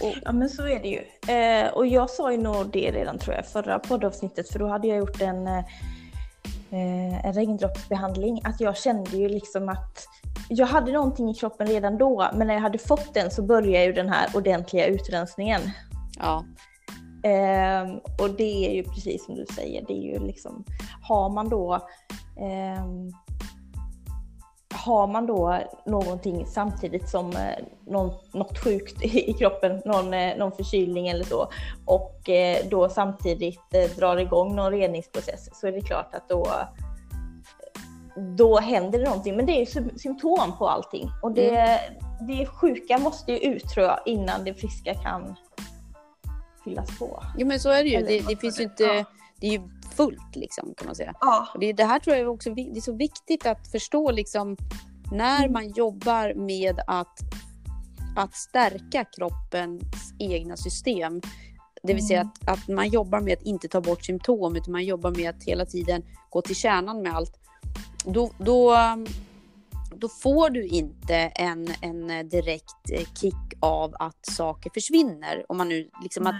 Och... 0.00 0.14
Ja 0.24 0.32
men 0.32 0.48
så 0.48 0.62
är 0.62 0.82
det 0.82 0.88
ju. 0.88 1.32
Eh, 1.34 1.68
och 1.68 1.86
jag 1.86 2.10
sa 2.10 2.32
ju 2.32 2.38
nog 2.38 2.70
det 2.72 2.90
redan 2.92 3.18
tror 3.18 3.36
jag 3.36 3.46
förra 3.46 3.78
poddavsnittet 3.78 4.48
för 4.48 4.58
då 4.58 4.66
hade 4.66 4.88
jag 4.88 4.98
gjort 4.98 5.20
en, 5.20 5.46
eh, 5.46 7.26
en 7.26 7.32
regndroppsbehandling. 7.32 8.40
Att 8.44 8.60
jag 8.60 8.76
kände 8.76 9.16
ju 9.16 9.28
liksom 9.28 9.68
att 9.68 10.06
jag 10.48 10.66
hade 10.66 10.92
någonting 10.92 11.30
i 11.30 11.34
kroppen 11.34 11.66
redan 11.66 11.98
då 11.98 12.30
men 12.34 12.46
när 12.46 12.54
jag 12.54 12.60
hade 12.60 12.78
fått 12.78 13.14
den 13.14 13.30
så 13.30 13.42
började 13.42 13.84
ju 13.84 13.92
den 13.92 14.08
här 14.08 14.28
ordentliga 14.34 14.86
utrensningen. 14.86 15.60
Ja. 16.18 16.44
Eh, 17.22 17.96
och 18.18 18.30
det 18.30 18.66
är 18.66 18.74
ju 18.74 18.82
precis 18.82 19.24
som 19.24 19.34
du 19.34 19.46
säger, 19.54 19.84
det 19.86 19.92
är 19.92 20.12
ju 20.12 20.26
liksom, 20.26 20.64
har 21.02 21.30
man 21.30 21.48
då 21.48 21.74
eh, 22.36 22.84
har 24.86 25.06
man 25.06 25.26
då 25.26 25.58
någonting 25.86 26.46
samtidigt 26.46 27.08
som 27.08 27.30
eh, 27.30 27.64
någon, 27.86 28.10
något 28.32 28.58
sjukt 28.58 29.02
i 29.02 29.32
kroppen, 29.32 29.82
någon, 29.84 30.14
eh, 30.14 30.36
någon 30.36 30.52
förkylning 30.52 31.08
eller 31.08 31.24
så, 31.24 31.48
och 31.84 32.28
eh, 32.28 32.56
då 32.70 32.88
samtidigt 32.88 33.70
drar 33.96 34.16
igång 34.16 34.56
någon 34.56 34.72
reningsprocess 34.72 35.60
så 35.60 35.66
är 35.66 35.72
det 35.72 35.80
klart 35.80 36.14
att 36.14 36.28
då, 36.28 36.48
då 38.16 38.58
händer 38.58 38.98
det 38.98 39.04
någonting. 39.04 39.36
Men 39.36 39.46
det 39.46 39.62
är 39.62 39.98
symptom 39.98 40.58
på 40.58 40.68
allting 40.68 41.10
och 41.22 41.32
det, 41.32 41.56
mm. 41.56 42.26
det 42.28 42.46
sjuka 42.46 42.98
måste 42.98 43.32
ju 43.32 43.38
ut 43.38 43.68
tror 43.68 43.86
jag 43.86 44.00
innan 44.06 44.44
det 44.44 44.54
friska 44.54 44.94
kan 44.94 45.36
fyllas 46.64 46.98
på. 46.98 47.22
Jo 47.38 47.46
men 47.46 47.60
så 47.60 47.70
är 47.70 47.84
det 47.84 47.88
ju. 47.88 48.02
Det, 48.02 48.28
det 48.28 48.36
finns 48.36 48.60
ju 48.60 48.64
inte, 48.64 48.82
ja. 48.82 49.04
det 49.40 49.46
är 49.46 49.52
ju 49.52 49.60
fullt 49.96 50.36
liksom 50.36 50.74
kan 50.76 50.86
man 50.86 50.94
säga. 50.94 51.14
Ja. 51.20 51.48
Och 51.54 51.60
det, 51.60 51.72
det 51.72 51.84
här 51.84 51.98
tror 51.98 52.16
jag 52.16 52.32
också 52.32 52.50
det 52.50 52.70
är 52.76 52.80
så 52.80 52.92
viktigt 52.92 53.46
att 53.46 53.68
förstå 53.68 54.10
liksom 54.10 54.56
när 55.12 55.38
mm. 55.38 55.52
man 55.52 55.68
jobbar 55.68 56.34
med 56.34 56.80
att, 56.86 57.18
att 58.16 58.34
stärka 58.34 59.04
kroppens 59.04 60.14
egna 60.18 60.56
system. 60.56 61.20
Det 61.82 61.94
vill 61.94 62.06
säga 62.06 62.20
mm. 62.20 62.32
att, 62.46 62.58
att 62.58 62.68
man 62.68 62.88
jobbar 62.88 63.20
med 63.20 63.32
att 63.32 63.42
inte 63.42 63.68
ta 63.68 63.80
bort 63.80 64.04
symptom 64.04 64.56
utan 64.56 64.72
man 64.72 64.84
jobbar 64.84 65.10
med 65.10 65.30
att 65.30 65.44
hela 65.44 65.66
tiden 65.66 66.02
gå 66.30 66.42
till 66.42 66.56
kärnan 66.56 67.02
med 67.02 67.14
allt. 67.14 67.45
Då, 68.04 68.30
då, 68.38 68.76
då 69.94 70.08
får 70.08 70.50
du 70.50 70.66
inte 70.66 71.14
en, 71.14 71.68
en 71.80 72.28
direkt 72.28 72.90
eh, 72.92 73.06
kick 73.14 73.34
av 73.60 73.94
att 73.98 74.26
saker 74.26 74.70
försvinner. 74.74 75.44
Om 75.48 75.56
man 75.56 75.68
nu 75.68 75.90
liksom 76.02 76.26
att, 76.26 76.34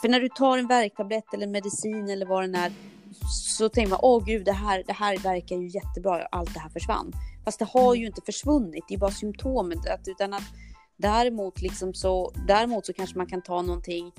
för 0.00 0.08
när 0.08 0.20
du 0.20 0.28
tar 0.28 0.58
en 0.58 0.66
värktablett 0.66 1.34
eller 1.34 1.46
medicin 1.46 2.10
eller 2.10 2.26
vad 2.26 2.42
den 2.42 2.54
är 2.54 2.72
så 3.30 3.68
tänker 3.68 3.90
man 3.90 3.98
åh 4.02 4.24
gud 4.24 4.44
det 4.44 4.52
här, 4.52 4.84
det 4.86 4.92
här 4.92 5.18
verkar 5.18 5.56
ju 5.56 5.68
jättebra, 5.68 6.26
allt 6.30 6.54
det 6.54 6.60
här 6.60 6.68
försvann. 6.68 7.12
Fast 7.44 7.58
det 7.58 7.64
har 7.64 7.94
ju 7.94 8.06
inte 8.06 8.20
försvunnit, 8.26 8.84
det 8.88 8.94
är 8.94 8.98
bara 8.98 9.10
symptomet. 9.10 9.78
Utan 10.06 10.34
att 10.34 10.42
däremot, 10.96 11.62
liksom 11.62 11.94
så, 11.94 12.32
däremot 12.48 12.86
så 12.86 12.92
kanske 12.92 13.18
man 13.18 13.26
kan 13.26 13.42
ta 13.42 13.62
någonting 13.62 14.12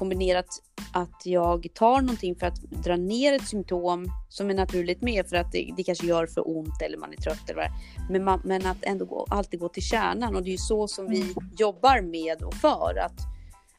kombinerat 0.00 0.46
att 0.92 1.26
jag 1.26 1.66
tar 1.74 2.00
någonting 2.00 2.36
för 2.36 2.46
att 2.46 2.60
dra 2.62 2.96
ner 2.96 3.32
ett 3.32 3.48
symptom 3.48 4.06
som 4.28 4.50
är 4.50 4.54
naturligt 4.54 5.02
med 5.02 5.26
för 5.26 5.36
att 5.36 5.52
det, 5.52 5.72
det 5.76 5.82
kanske 5.82 6.06
gör 6.06 6.26
för 6.26 6.56
ont 6.56 6.82
eller 6.82 6.98
man 6.98 7.12
är 7.12 7.16
trött 7.16 7.50
eller 7.50 7.62
vad 7.62 7.70
men, 8.10 8.24
man, 8.24 8.40
men 8.44 8.66
att 8.66 8.76
ändå 8.82 9.04
gå, 9.04 9.26
alltid 9.30 9.60
gå 9.60 9.68
till 9.68 9.82
kärnan 9.82 10.36
och 10.36 10.42
det 10.42 10.48
är 10.48 10.52
ju 10.52 10.58
så 10.58 10.88
som 10.88 11.06
vi 11.06 11.20
mm. 11.20 11.34
jobbar 11.58 12.00
med 12.00 12.42
och 12.42 12.54
för 12.54 12.98
att, 13.04 13.20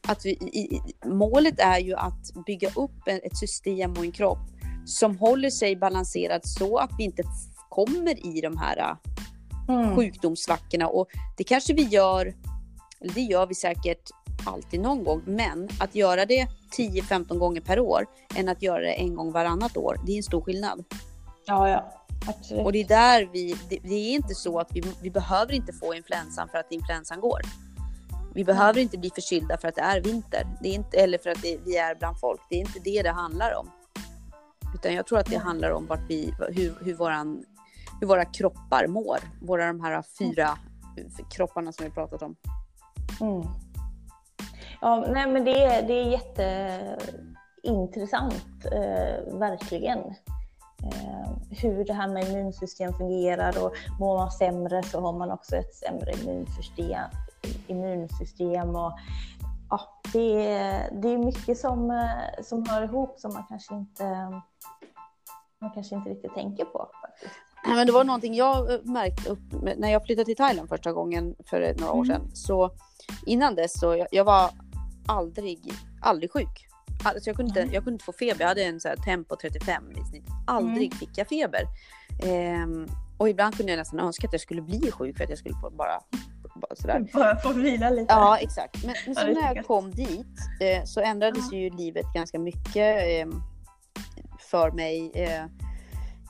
att 0.08 0.26
vi, 0.26 0.30
i, 0.30 0.80
målet 1.06 1.60
är 1.60 1.78
ju 1.78 1.94
att 1.94 2.44
bygga 2.46 2.68
upp 2.76 3.08
ett 3.08 3.36
system 3.36 3.92
och 3.92 4.04
en 4.04 4.12
kropp 4.12 4.46
som 4.86 5.18
håller 5.18 5.50
sig 5.50 5.76
balanserad 5.76 6.40
så 6.44 6.76
att 6.76 6.90
vi 6.98 7.04
inte 7.04 7.22
kommer 7.68 8.36
i 8.36 8.40
de 8.40 8.56
här 8.56 8.96
mm. 9.68 9.96
sjukdomssvackorna 9.96 10.88
och 10.88 11.06
det 11.36 11.44
kanske 11.44 11.74
vi 11.74 11.82
gör, 11.82 12.34
eller 13.00 13.14
det 13.14 13.20
gör 13.20 13.46
vi 13.46 13.54
säkert 13.54 14.10
alltid 14.44 14.80
någon 14.80 15.04
gång, 15.04 15.22
men 15.26 15.68
att 15.80 15.94
göra 15.94 16.26
det 16.26 16.48
10-15 16.78 17.38
gånger 17.38 17.60
per 17.60 17.80
år 17.80 18.06
än 18.34 18.48
att 18.48 18.62
göra 18.62 18.80
det 18.80 18.92
en 18.92 19.14
gång 19.14 19.32
varannat 19.32 19.76
år, 19.76 19.96
det 20.06 20.12
är 20.12 20.16
en 20.16 20.22
stor 20.22 20.40
skillnad. 20.40 20.84
Ja, 21.46 21.68
ja. 21.68 21.92
Absolut. 22.26 22.64
Och 22.64 22.72
det 22.72 22.80
är 22.80 22.88
där 22.88 23.28
vi, 23.32 23.56
det, 23.68 23.78
det 23.82 23.94
är 23.94 24.14
inte 24.14 24.34
så 24.34 24.58
att 24.58 24.68
vi, 24.72 24.82
vi 25.02 25.10
behöver 25.10 25.52
inte 25.52 25.72
få 25.72 25.94
influensan 25.94 26.48
för 26.48 26.58
att 26.58 26.72
influensan 26.72 27.20
går. 27.20 27.40
Vi 28.34 28.44
behöver 28.44 28.80
inte 28.80 28.98
bli 28.98 29.10
förkylda 29.10 29.58
för 29.58 29.68
att 29.68 29.74
det 29.74 29.80
är 29.80 30.00
vinter, 30.00 30.46
det 30.62 30.68
är 30.68 30.74
inte, 30.74 30.96
eller 30.96 31.18
för 31.18 31.30
att 31.30 31.42
det, 31.42 31.58
vi 31.64 31.76
är 31.76 31.94
bland 31.94 32.20
folk. 32.20 32.40
Det 32.50 32.56
är 32.56 32.60
inte 32.60 32.78
det 32.84 33.02
det 33.02 33.10
handlar 33.10 33.54
om. 33.54 33.70
Utan 34.74 34.94
jag 34.94 35.06
tror 35.06 35.18
att 35.18 35.26
det 35.26 35.36
handlar 35.36 35.70
om 35.70 35.86
vart 35.86 36.00
vi, 36.08 36.34
hur, 36.48 36.74
hur, 36.80 36.94
våran, 36.94 37.44
hur 38.00 38.06
våra 38.06 38.24
kroppar 38.24 38.86
mår. 38.86 39.18
Våra 39.42 39.66
de 39.66 39.80
här 39.80 40.04
fyra 40.18 40.58
kropparna 41.30 41.72
som 41.72 41.84
vi 41.84 41.90
pratat 41.90 42.22
om. 42.22 42.36
Mm. 43.20 43.48
Ja, 44.82 45.04
nej 45.08 45.30
men 45.30 45.44
det, 45.44 45.64
är, 45.64 45.82
det 45.82 45.92
är 45.92 46.04
jätteintressant, 46.04 48.64
eh, 48.64 49.38
verkligen. 49.38 49.98
Eh, 49.98 51.30
hur 51.50 51.84
det 51.84 51.92
här 51.92 52.08
med 52.08 52.28
immunsystem 52.28 52.92
fungerar 52.92 53.64
och 53.64 53.72
mår 54.00 54.16
man 54.16 54.30
sämre 54.30 54.82
så 54.82 55.00
har 55.00 55.12
man 55.12 55.30
också 55.30 55.56
ett 55.56 55.74
sämre 55.74 56.12
immunsystem. 56.12 57.10
immunsystem 57.66 58.76
och, 58.76 58.92
ja, 59.70 60.00
det, 60.12 60.44
det 60.92 61.08
är 61.08 61.18
mycket 61.18 61.58
som, 61.58 61.90
eh, 61.90 62.42
som 62.42 62.66
hör 62.68 62.82
ihop 62.82 63.14
som 63.18 63.32
man 63.32 63.44
kanske 63.48 63.74
inte, 63.74 64.04
man 65.58 65.70
kanske 65.74 65.94
inte 65.94 66.10
riktigt 66.10 66.34
tänker 66.34 66.64
på. 66.64 66.88
Faktiskt. 67.02 67.32
Nej, 67.66 67.76
men 67.76 67.86
det 67.86 67.92
var 67.92 68.04
någonting 68.04 68.34
jag 68.34 68.74
eh, 68.74 68.80
märkte 68.82 69.30
upp 69.30 69.52
när 69.76 69.92
jag 69.92 70.04
flyttade 70.04 70.24
till 70.24 70.36
Thailand 70.36 70.68
första 70.68 70.92
gången 70.92 71.34
för 71.46 71.74
några 71.80 71.92
år 71.92 72.04
mm. 72.04 72.06
sedan. 72.06 72.30
Så 72.34 72.70
innan 73.26 73.54
dess 73.54 73.80
så 73.80 73.96
jag, 73.96 74.06
jag 74.10 74.24
var 74.24 74.50
aldrig, 75.06 75.72
aldrig 76.00 76.32
sjuk. 76.32 76.66
Alltså 77.04 77.30
jag, 77.30 77.36
kunde 77.36 77.48
inte, 77.48 77.60
mm. 77.60 77.74
jag 77.74 77.84
kunde 77.84 77.94
inte 77.94 78.04
få 78.04 78.12
feber. 78.12 78.40
Jag 78.40 78.48
hade 78.48 78.64
en 78.64 78.80
så 78.80 78.88
här 78.88 78.96
tempo 78.96 79.36
35 79.36 79.90
i 79.90 80.04
snitt. 80.10 80.24
Aldrig 80.46 80.86
mm. 80.86 80.98
fick 80.98 81.18
jag 81.18 81.28
feber. 81.28 81.62
Ehm, 82.24 82.86
och 83.18 83.28
ibland 83.28 83.56
kunde 83.56 83.72
jag 83.72 83.78
nästan 83.78 84.00
önska 84.00 84.26
att 84.26 84.32
jag 84.32 84.40
skulle 84.40 84.62
bli 84.62 84.90
sjuk 84.90 85.16
för 85.16 85.24
att 85.24 85.30
jag 85.30 85.38
skulle 85.38 85.54
få 85.54 85.70
bara 85.70 86.00
bara 86.54 86.76
sådär. 86.76 87.06
Bara 87.12 87.36
få 87.36 87.52
vila 87.52 87.90
lite. 87.90 88.12
Ja, 88.14 88.38
exakt. 88.38 88.84
Men, 88.84 88.94
men 89.06 89.14
så 89.14 89.26
när 89.26 89.54
jag 89.54 89.66
kom 89.66 89.90
dit 89.90 90.38
eh, 90.60 90.84
så 90.84 91.00
ändrades 91.00 91.52
ju 91.52 91.70
livet 91.70 92.06
ganska 92.14 92.38
mycket 92.38 92.96
eh, 93.08 93.38
för 94.38 94.70
mig. 94.70 95.10
Eh, 95.14 95.44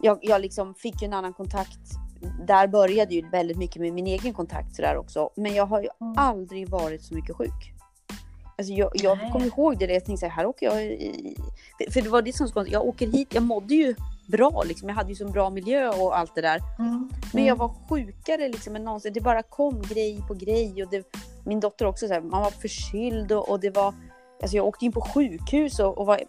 jag, 0.00 0.18
jag 0.22 0.40
liksom 0.40 0.74
fick 0.74 1.02
ju 1.02 1.06
en 1.06 1.12
annan 1.12 1.32
kontakt. 1.32 1.80
Där 2.46 2.68
började 2.68 3.14
ju 3.14 3.28
väldigt 3.30 3.58
mycket 3.58 3.82
med 3.82 3.92
min 3.92 4.06
egen 4.06 4.34
kontakt 4.34 4.76
sådär 4.76 4.96
också. 4.96 5.30
Men 5.36 5.54
jag 5.54 5.66
har 5.66 5.82
ju 5.82 5.88
mm. 6.00 6.14
aldrig 6.16 6.68
varit 6.68 7.02
så 7.02 7.14
mycket 7.14 7.36
sjuk. 7.36 7.74
Alltså 8.62 8.74
jag, 8.74 8.90
jag 8.94 9.32
kommer 9.32 9.46
ihåg 9.46 9.78
det, 9.78 9.84
jag 9.84 10.04
tänkte 10.04 10.20
så 10.20 10.26
här, 10.26 10.36
här 10.36 10.46
åker 10.46 10.66
jag 10.66 10.84
i... 10.84 11.36
För 11.90 12.02
det 12.02 12.08
var 12.08 12.22
det 12.22 12.32
som 12.32 12.48
var 12.54 12.66
jag 12.70 12.86
åker 12.86 13.06
hit, 13.06 13.34
jag 13.34 13.42
mådde 13.42 13.74
ju 13.74 13.94
bra 14.26 14.62
liksom. 14.66 14.88
Jag 14.88 14.96
hade 14.96 15.08
ju 15.08 15.14
så 15.14 15.28
bra 15.28 15.50
miljö 15.50 15.88
och 15.88 16.18
allt 16.18 16.34
det 16.34 16.40
där. 16.40 16.60
Mm. 16.78 17.10
Men 17.32 17.44
jag 17.44 17.56
mm. 17.56 17.58
var 17.58 17.74
sjukare 17.88 18.48
liksom 18.48 18.76
än 18.76 18.84
någonsin. 18.84 19.12
Det 19.12 19.20
bara 19.20 19.42
kom 19.42 19.82
grej 19.82 20.24
på 20.28 20.34
grej 20.34 20.82
och 20.82 20.90
det, 20.90 21.16
min 21.44 21.60
dotter 21.60 21.86
också 21.86 22.08
så 22.08 22.14
här, 22.14 22.20
man 22.20 22.42
var 22.42 22.50
förkyld 22.50 23.32
och, 23.32 23.50
och, 23.50 23.60
det 23.60 23.70
var, 23.70 23.94
alltså 24.42 24.56
jag 24.56 24.66
åkte 24.66 24.84
in 24.84 24.92
på 24.92 25.00
sjukhus 25.00 25.78
och, 25.78 25.98
och 25.98 26.06
var, 26.06 26.20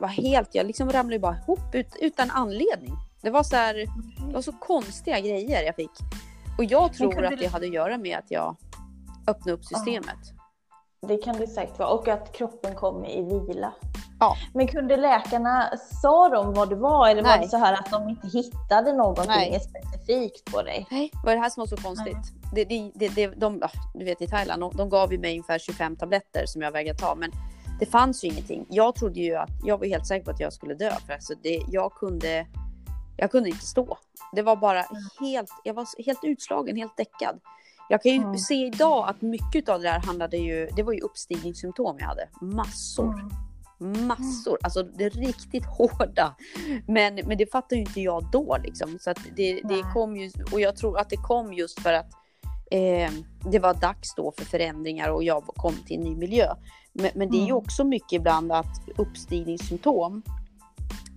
var, 0.00 0.08
helt, 0.08 0.54
jag 0.54 0.66
liksom 0.66 0.90
ramlade 0.90 1.18
bara 1.18 1.36
ihop 1.36 1.74
ut, 1.74 1.96
utan 2.00 2.30
anledning. 2.30 2.92
Det 3.20 3.30
var 3.30 3.42
så 3.42 3.56
här, 3.56 3.74
det 4.28 4.34
var 4.34 4.42
så 4.42 4.52
konstiga 4.52 5.20
grejer 5.20 5.62
jag 5.62 5.76
fick. 5.76 5.92
Och 6.58 6.64
jag 6.64 6.92
tror 6.94 7.24
att 7.24 7.38
det 7.38 7.46
hade 7.46 7.66
att 7.66 7.72
göra 7.72 7.98
med 7.98 8.18
att 8.18 8.30
jag 8.30 8.56
öppnade 9.26 9.52
upp 9.52 9.64
systemet. 9.64 10.35
Det 11.00 11.16
kan 11.16 11.36
det 11.36 11.46
säkert 11.46 11.78
vara. 11.78 11.88
Och 11.88 12.08
att 12.08 12.32
kroppen 12.32 12.74
kom 12.74 13.04
i 13.04 13.22
vila. 13.22 13.72
Ja. 14.20 14.36
Men 14.54 14.66
kunde 14.66 14.96
läkarna, 14.96 15.70
sa 16.02 16.28
de 16.28 16.54
vad 16.54 16.68
det 16.68 16.76
var 16.76 17.08
eller 17.08 17.22
Nej. 17.22 17.36
var 17.36 17.44
det 17.44 17.48
så 17.48 17.56
här 17.56 17.72
att 17.72 17.90
de 17.90 18.08
inte 18.08 18.28
hittade 18.28 18.92
någonting 18.92 19.26
Nej. 19.28 19.60
specifikt 19.60 20.52
på 20.52 20.62
dig? 20.62 20.86
Nej, 20.90 21.10
det 21.12 21.26
var 21.26 21.34
det 21.34 21.40
här 21.40 21.50
som 21.50 21.60
var 21.60 21.66
så 21.66 21.76
konstigt. 21.76 22.16
Det, 22.54 22.64
det, 22.64 22.92
det, 22.94 23.08
det, 23.08 23.26
de, 23.26 23.62
du 23.94 24.04
vet 24.04 24.22
i 24.22 24.26
Thailand, 24.26 24.62
de, 24.62 24.76
de 24.76 24.88
gav 24.88 25.12
ju 25.12 25.18
mig 25.18 25.30
ungefär 25.30 25.58
25 25.58 25.96
tabletter 25.96 26.46
som 26.46 26.62
jag 26.62 26.72
vägrade 26.72 26.98
ta. 26.98 27.14
Men 27.14 27.30
det 27.80 27.86
fanns 27.86 28.24
ju 28.24 28.28
ingenting. 28.28 28.66
Jag 28.70 28.94
trodde 28.94 29.20
ju 29.20 29.36
att, 29.36 29.50
jag 29.64 29.78
var 29.78 29.86
helt 29.86 30.06
säker 30.06 30.24
på 30.24 30.30
att 30.30 30.40
jag 30.40 30.52
skulle 30.52 30.74
dö. 30.74 30.90
För 31.06 31.12
alltså 31.12 31.34
det, 31.42 31.62
jag, 31.68 31.92
kunde, 31.92 32.46
jag 33.16 33.30
kunde 33.30 33.48
inte 33.48 33.66
stå. 33.66 33.98
Det 34.32 34.42
var 34.42 34.56
bara 34.56 34.84
helt, 35.20 35.50
jag 35.64 35.74
var 35.74 36.04
helt 36.06 36.24
utslagen, 36.24 36.76
helt 36.76 36.96
däckad. 36.96 37.40
Jag 37.88 38.02
kan 38.02 38.12
ju 38.12 38.18
mm. 38.18 38.38
se 38.38 38.54
idag 38.54 39.08
att 39.08 39.22
mycket 39.22 39.68
av 39.68 39.80
det 39.80 39.88
där 39.88 39.98
handlade 39.98 40.36
ju, 40.36 40.68
det 40.76 40.82
var 40.82 40.92
ju 40.92 41.00
uppstigningssymptom 41.00 41.96
jag 41.98 42.06
hade. 42.06 42.28
Massor. 42.40 43.30
Mm. 43.80 44.06
Massor, 44.06 44.58
alltså 44.62 44.82
det 44.82 45.04
är 45.04 45.10
riktigt 45.10 45.64
hårda. 45.78 46.36
Men, 46.86 47.14
men 47.14 47.38
det 47.38 47.52
fattar 47.52 47.76
ju 47.76 47.82
inte 47.82 48.00
jag 48.00 48.30
då 48.32 48.56
liksom. 48.64 48.98
Så 49.00 49.10
att 49.10 49.18
det, 49.36 49.60
det 49.64 49.82
kom 49.92 50.16
ju, 50.16 50.30
och 50.52 50.60
jag 50.60 50.76
tror 50.76 50.98
att 50.98 51.10
det 51.10 51.16
kom 51.16 51.52
just 51.52 51.80
för 51.80 51.92
att 51.92 52.12
eh, 52.70 53.10
det 53.50 53.58
var 53.58 53.74
dags 53.74 54.14
då 54.14 54.32
för 54.36 54.44
förändringar 54.44 55.10
och 55.10 55.24
jag 55.24 55.46
kom 55.46 55.74
till 55.86 55.96
en 55.96 56.02
ny 56.02 56.16
miljö. 56.16 56.54
Men, 56.92 57.10
men 57.14 57.30
det 57.30 57.36
är 57.36 57.40
ju 57.40 57.44
mm. 57.44 57.56
också 57.56 57.84
mycket 57.84 58.12
ibland 58.12 58.52
att 58.52 58.88
uppstigningssymptom 58.96 60.22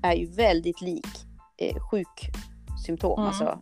är 0.03 0.13
ju 0.13 0.25
väldigt 0.25 0.81
lik 0.81 1.25
eh, 1.57 1.75
sjuksymptom, 1.91 3.19
mm. 3.19 3.27
alltså 3.27 3.59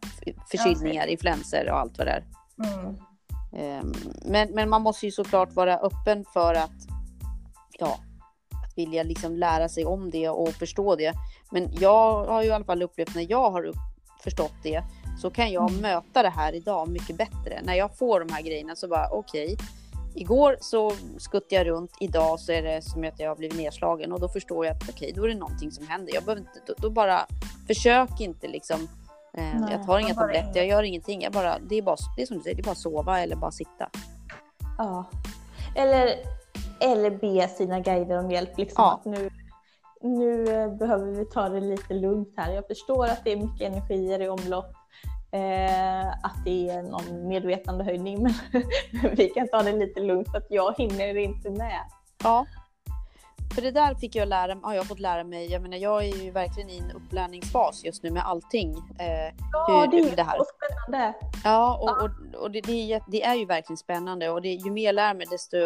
förkylningar, 0.52 1.08
influenser 1.08 1.70
och 1.72 1.80
allt 1.80 1.98
vad 1.98 2.08
det 2.08 2.12
är. 2.12 2.37
Mm. 2.64 2.96
Ehm, 3.54 3.94
men, 4.26 4.52
men 4.52 4.70
man 4.70 4.82
måste 4.82 5.06
ju 5.06 5.12
såklart 5.12 5.56
vara 5.56 5.78
öppen 5.78 6.26
för 6.34 6.54
att, 6.54 6.88
ja, 7.80 8.00
att 8.66 8.78
vilja 8.78 9.04
liksom 9.04 9.36
lära 9.36 9.70
sig 9.70 9.86
om 9.86 10.10
det 10.12 10.30
och 10.30 10.50
förstå 10.50 10.96
det. 10.96 11.14
Men 11.52 11.70
jag 11.80 12.26
har 12.26 12.44
ju 12.44 12.50
i 12.50 12.52
alla 12.52 12.66
fall 12.66 12.82
upplevt 12.82 13.16
när 13.16 13.32
jag 13.32 13.52
har 13.52 13.72
förstått 14.24 14.54
det 14.64 14.84
så 15.22 15.30
kan 15.30 15.52
jag 15.52 15.70
mm. 15.70 15.82
möta 15.82 16.24
det 16.24 16.30
här 16.30 16.56
idag 16.56 16.90
mycket 16.90 17.18
bättre. 17.18 17.62
När 17.64 17.74
jag 17.74 17.98
får 17.98 18.20
de 18.20 18.34
här 18.34 18.42
grejerna 18.42 18.76
så 18.76 18.88
bara 18.88 19.10
okej, 19.10 19.54
okay, 19.54 19.66
igår 20.16 20.58
så 20.62 20.92
skuttade 21.18 21.56
jag 21.56 21.68
runt, 21.68 21.92
idag 22.00 22.40
så 22.40 22.52
är 22.52 22.62
det 22.62 22.82
som 22.82 23.04
att 23.04 23.20
jag 23.20 23.30
har 23.30 23.36
blivit 23.36 23.58
nedslagen 23.58 24.12
och 24.12 24.20
då 24.20 24.30
förstår 24.30 24.66
jag 24.66 24.76
att 24.76 24.84
okej, 24.84 24.94
okay, 24.94 25.12
då 25.12 25.24
är 25.24 25.28
det 25.28 25.36
någonting 25.36 25.72
som 25.72 25.88
händer. 25.88 26.14
Jag 26.14 26.24
behöver 26.24 26.42
inte, 26.42 26.60
då, 26.68 26.74
då 26.78 26.90
bara 26.90 27.28
försök 27.68 28.22
inte 28.22 28.48
liksom 28.48 28.88
Nej, 29.41 29.72
jag 29.72 29.86
tar 29.86 30.00
inga 30.00 30.13
tabletter, 30.13 30.60
jag 30.60 30.67
gör 30.67 30.84
ingenting. 30.84 31.22
Jag 31.22 31.34
bara, 31.34 31.60
det, 31.60 31.75
är 31.75 31.82
bara, 31.82 31.98
det 32.15 32.22
är 32.22 32.25
som 32.25 32.38
du 32.38 32.44
säger, 32.44 32.56
det 32.56 32.62
är 32.62 32.65
bara 32.65 32.75
sova 32.75 33.20
eller 33.20 33.36
bara 33.36 33.51
sitta. 33.51 33.89
Ja. 34.77 35.06
Eller, 35.75 36.15
eller 36.82 37.12
be 37.12 37.48
sina 37.48 37.79
guider 37.79 38.20
om 38.20 38.32
hjälp. 38.32 38.58
Liksom, 38.58 38.84
Ja. 38.84 38.94
att 38.94 39.06
nu, 39.06 39.29
nu 40.01 40.44
eh, 40.44 40.74
behöver 40.74 41.12
vi 41.12 41.25
ta 41.25 41.50
det 41.50 41.60
lite 41.60 41.94
lugnt 41.94 42.34
här. 42.38 42.51
Jag 42.53 42.67
förstår 42.67 43.06
att 43.06 43.24
det 43.24 43.32
är 43.32 43.38
mycket 43.38 43.74
energier 43.74 44.22
i 44.22 44.29
omlopp. 44.29 44.74
Eh, 45.32 46.08
att 46.08 46.46
det 46.46 46.70
är 46.70 46.84
någon 46.84 47.27
medvetandehöjning 47.27 48.22
men 48.91 49.15
vi 49.15 49.29
kan 49.29 49.48
ta 49.48 49.63
det 49.63 49.72
lite 49.72 50.00
lugnt 50.00 50.32
för 50.32 50.38
att 50.38 50.48
jag 50.50 50.75
hinner 50.77 51.17
inte 51.17 51.50
med. 51.50 51.82
Ja. 52.24 52.46
För 53.58 53.62
det 53.62 53.72
där 53.72 53.96
fick 53.96 54.16
jag 54.16 54.28
lära, 54.28 54.56
har 54.64 54.74
jag 54.74 54.86
fått 54.86 55.00
lära 55.00 55.24
mig. 55.24 55.52
Jag 55.52 55.62
menar, 55.62 55.78
jag 55.78 56.06
är 56.06 56.24
ju 56.24 56.32
verkligen 56.32 56.70
i 56.70 56.78
en 56.78 56.92
upplärningsfas 56.92 57.84
just 57.86 58.04
nu 58.04 58.12
med 58.12 58.28
allting. 58.28 58.78
Eh, 59.00 59.34
Ja, 59.54 59.88
Hur- 59.92 59.92
det 60.04 60.10
är 60.12 60.16
det 60.16 60.24
här? 60.24 60.38
så 60.38 60.46
spännande. 60.58 61.14
Ja, 61.44 61.78
och, 61.78 62.04
och, 62.04 62.42
och 62.44 62.52
det, 62.52 62.62
det, 62.62 62.94
är, 62.94 63.02
det 63.08 63.24
är 63.24 63.36
ju 63.36 63.46
verkligen 63.46 63.78
spännande 63.78 64.30
och 64.30 64.42
det, 64.42 64.50
ju 64.50 64.72
mer 64.72 64.86
jag 64.86 64.96
lär 64.96 65.14
mig 65.14 65.28
desto 65.32 65.58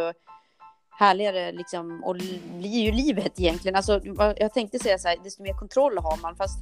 härligare 0.89 1.51
liksom, 1.51 2.03
och 2.03 2.15
li- 2.15 2.41
blir 2.57 2.83
ju 2.85 2.91
livet 2.91 3.39
egentligen. 3.39 3.75
Alltså, 3.75 4.01
jag 4.37 4.53
tänkte 4.53 4.79
säga 4.79 4.97
så 4.97 5.07
här, 5.07 5.17
desto 5.23 5.43
mer 5.43 5.53
kontroll 5.53 5.97
har 5.97 6.17
man 6.21 6.35
fast 6.35 6.59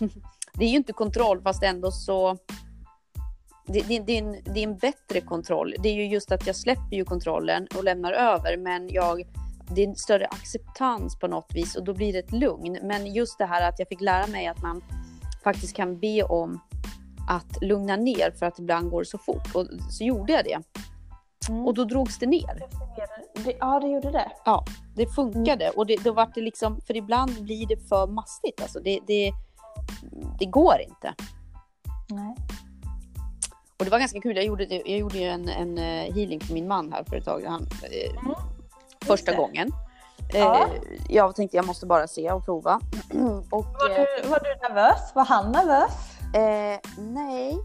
det 0.54 0.64
är 0.64 0.68
ju 0.68 0.76
inte 0.76 0.92
kontroll 0.92 1.42
fast 1.42 1.62
ändå 1.62 1.90
så 1.90 2.36
det, 3.66 3.80
det, 3.80 3.98
det, 3.98 4.12
är 4.12 4.22
en, 4.22 4.36
det 4.44 4.60
är 4.60 4.64
en 4.64 4.76
bättre 4.78 5.20
kontroll. 5.20 5.74
Det 5.78 5.88
är 5.88 5.94
ju 5.94 6.06
just 6.06 6.32
att 6.32 6.46
jag 6.46 6.56
släpper 6.56 6.96
ju 6.96 7.04
kontrollen 7.04 7.66
och 7.76 7.84
lämnar 7.84 8.12
över 8.12 8.56
men 8.56 8.88
jag 8.88 9.22
det 9.70 9.84
är 9.84 9.88
en 9.88 9.96
större 9.96 10.26
acceptans 10.26 11.18
på 11.18 11.26
något 11.26 11.50
vis 11.54 11.76
och 11.76 11.84
då 11.84 11.94
blir 11.94 12.12
det 12.12 12.18
ett 12.18 12.32
lugn. 12.32 12.78
Men 12.82 13.06
just 13.06 13.38
det 13.38 13.46
här 13.46 13.68
att 13.68 13.78
jag 13.78 13.88
fick 13.88 14.00
lära 14.00 14.26
mig 14.26 14.46
att 14.46 14.62
man 14.62 14.82
faktiskt 15.44 15.76
kan 15.76 15.98
be 15.98 16.22
om 16.22 16.60
att 17.28 17.62
lugna 17.62 17.96
ner 17.96 18.30
för 18.38 18.46
att 18.46 18.58
ibland 18.58 18.90
går 18.90 19.00
det 19.00 19.06
så 19.06 19.18
fort. 19.18 19.54
Och 19.54 19.66
så 19.90 20.04
gjorde 20.04 20.32
jag 20.32 20.44
det. 20.44 20.58
Mm. 21.48 21.66
Och 21.66 21.74
då 21.74 21.84
drogs 21.84 22.18
det 22.18 22.26
ner. 22.26 22.60
Det, 23.44 23.56
ja, 23.60 23.80
det 23.80 23.88
gjorde 23.88 24.10
det. 24.10 24.32
Ja, 24.44 24.64
det 24.96 25.06
funkade. 25.06 25.70
Och 25.70 25.86
det, 25.86 26.04
då 26.04 26.12
var 26.12 26.30
det 26.34 26.40
liksom, 26.40 26.80
för 26.80 26.96
ibland 26.96 27.42
blir 27.44 27.66
det 27.66 27.88
för 27.88 28.06
mastigt. 28.06 28.62
Alltså 28.62 28.80
det, 28.80 29.00
det, 29.06 29.32
det 30.38 30.46
går 30.46 30.80
inte. 30.80 31.14
Nej. 32.08 32.36
Och 33.78 33.84
det 33.84 33.90
var 33.90 33.98
ganska 33.98 34.20
kul. 34.20 34.36
Jag 34.36 34.44
gjorde, 34.44 34.64
jag 34.64 34.98
gjorde 34.98 35.18
ju 35.18 35.24
en, 35.24 35.48
en 35.48 35.78
eh, 35.78 36.14
healing 36.14 36.40
för 36.40 36.54
min 36.54 36.68
man 36.68 36.92
här 36.92 37.04
för 37.04 37.16
ett 37.16 37.24
tag. 37.24 37.44
Han, 37.46 37.62
eh, 37.62 38.24
Mm. 38.24 38.34
Första 39.08 39.34
gången. 39.34 39.70
Ja. 40.32 40.62
Eh, 40.62 40.68
jag 41.08 41.36
tänkte 41.36 41.56
jag 41.56 41.66
måste 41.66 41.86
bara 41.86 42.06
se 42.06 42.32
och 42.32 42.44
prova. 42.44 42.80
och, 43.50 43.64
Var, 43.64 43.90
eh, 43.90 44.04
du, 44.22 44.28
var 44.28 44.38
du 44.40 44.68
nervös? 44.68 45.12
Var 45.14 45.24
han 45.24 45.52
nervös? 45.52 45.92
eh, 46.34 46.78
nej, 46.98 47.58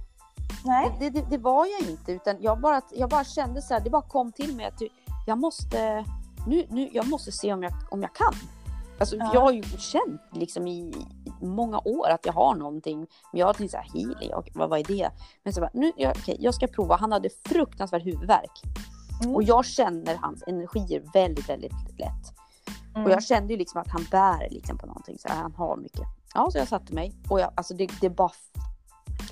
Nej. 0.65 0.95
det, 0.99 1.09
det, 1.09 1.25
det 1.29 1.37
var 1.37 1.65
jag 1.65 1.89
inte. 1.89 2.11
Utan 2.11 2.37
jag 2.41 2.59
bara, 2.61 2.81
jag 2.91 3.09
bara 3.09 3.23
kände 3.23 3.61
så 3.61 3.73
här, 3.73 3.81
det 3.81 3.89
bara 3.89 4.01
kom 4.01 4.31
till 4.31 4.55
mig 4.55 4.65
att 4.65 4.81
jag 5.27 5.37
måste, 5.37 6.05
nu, 6.47 6.65
nu, 6.69 6.89
jag 6.93 7.07
måste 7.07 7.31
se 7.31 7.53
om 7.53 7.63
jag, 7.63 7.71
om 7.91 8.01
jag 8.01 8.13
kan. 8.15 8.33
Alltså, 8.99 9.15
Ja. 9.15 9.31
Jag 9.33 9.41
har 9.41 9.51
ju 9.51 9.63
känt 9.63 10.21
liksom 10.33 10.67
i 10.67 10.93
många 11.41 11.79
år 11.85 12.09
att 12.09 12.25
jag 12.25 12.33
har 12.33 12.55
någonting. 12.55 13.07
Men 13.31 13.39
jag 13.39 13.57
tänkte 13.57 13.77
så 13.77 13.83
här, 13.83 13.89
healing, 13.93 14.31
vad, 14.53 14.69
vad 14.69 14.79
är 14.79 14.83
det? 14.83 15.09
Men 15.43 15.53
så 15.53 15.61
bara, 15.61 15.71
nu, 15.73 15.91
jag, 15.95 16.11
okej, 16.17 16.37
jag 16.39 16.53
ska 16.55 16.67
prova. 16.67 16.95
Han 16.95 17.11
hade 17.11 17.29
fruktansvärd 17.45 18.01
huvudvärk. 18.03 18.61
Mm. 19.21 19.35
Och 19.35 19.43
jag 19.43 19.65
känner 19.65 20.15
hans 20.15 20.43
energier 20.47 21.03
väldigt, 21.13 21.49
väldigt 21.49 21.99
lätt. 21.99 22.33
Mm. 22.95 23.05
Och 23.05 23.11
jag 23.11 23.23
kände 23.23 23.53
ju 23.53 23.59
liksom 23.59 23.81
att 23.81 23.87
han 23.87 24.05
bär 24.11 24.47
liksom 24.49 24.77
på 24.77 24.85
någonting. 24.85 25.17
Så 25.19 25.27
här, 25.27 25.41
han 25.41 25.53
har 25.53 25.77
mycket. 25.77 26.07
Ja, 26.33 26.51
så 26.51 26.57
jag 26.57 26.67
satte 26.67 26.93
mig. 26.93 27.13
Och 27.29 27.39
jag, 27.39 27.51
alltså 27.55 27.73
det, 27.73 27.89
det 28.01 28.09
bara... 28.09 28.31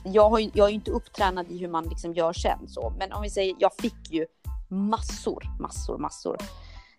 Jag, 0.03 0.29
har 0.29 0.39
ju, 0.39 0.51
jag 0.53 0.65
är 0.65 0.69
ju 0.69 0.75
inte 0.75 0.91
upptränad 0.91 1.51
i 1.51 1.57
hur 1.57 1.67
man 1.67 1.83
liksom 1.83 2.13
gör 2.13 2.33
sen 2.33 2.67
så. 2.67 2.93
Men 2.99 3.11
om 3.11 3.21
vi 3.21 3.29
säger, 3.29 3.55
jag 3.59 3.73
fick 3.73 4.11
ju 4.11 4.25
massor, 4.69 5.43
massor, 5.59 5.97
massor. 5.97 6.37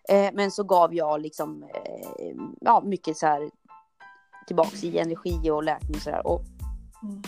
Eh, 0.09 0.29
men 0.33 0.51
så 0.51 0.63
gav 0.63 0.93
jag 0.93 1.21
liksom, 1.21 1.63
eh, 1.63 2.35
ja, 2.61 2.81
mycket 2.85 3.17
så 3.17 3.25
här 3.25 3.49
tillbaks 4.47 4.83
i 4.83 4.99
energi 4.99 5.51
och 5.51 5.63
läkning 5.63 5.95
och 5.95 6.01
så 6.01 6.09
där. 6.09 6.27
Och 6.27 6.41
Mm. 7.03 7.21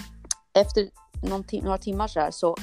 efter 0.54 0.90
någon 1.30 1.44
några 1.64 1.78
timmar 1.78 2.08
så 2.08 2.20
här 2.20 2.32
så 2.32 2.56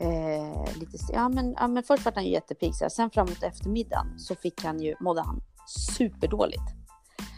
eh, 0.00 0.78
lite, 0.80 0.96
ja, 1.12 1.28
men, 1.28 1.56
ja 1.60 1.68
men 1.68 1.82
först 1.82 2.04
var 2.04 2.12
han 2.14 2.24
ju 2.24 2.30
jättepigg 2.30 2.74
sen 2.74 3.10
framåt 3.10 3.42
eftermiddagen 3.42 4.18
så 4.18 4.34
fick 4.34 4.64
han 4.64 4.80
ju, 4.80 4.94
mådde 5.00 5.22
han 5.22 5.42
superdåligt. 5.66 6.62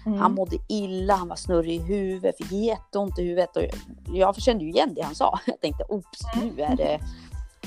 Mm. 0.06 0.18
Han 0.18 0.34
mådde 0.34 0.56
illa, 0.68 1.14
han 1.14 1.28
var 1.28 1.36
snurrig 1.36 1.74
i 1.74 1.82
huvudet, 1.82 2.36
fick 2.36 2.52
jätteont 2.52 3.18
i 3.18 3.22
huvudet 3.22 3.56
och 3.56 3.62
jag 4.06 4.36
kände 4.36 4.64
ju 4.64 4.70
igen 4.70 4.94
det 4.94 5.02
han 5.02 5.14
sa. 5.14 5.40
Jag 5.46 5.60
tänkte 5.60 5.84
oops, 5.88 6.20
nu 6.42 6.62
är 6.62 6.76
det, 6.76 7.00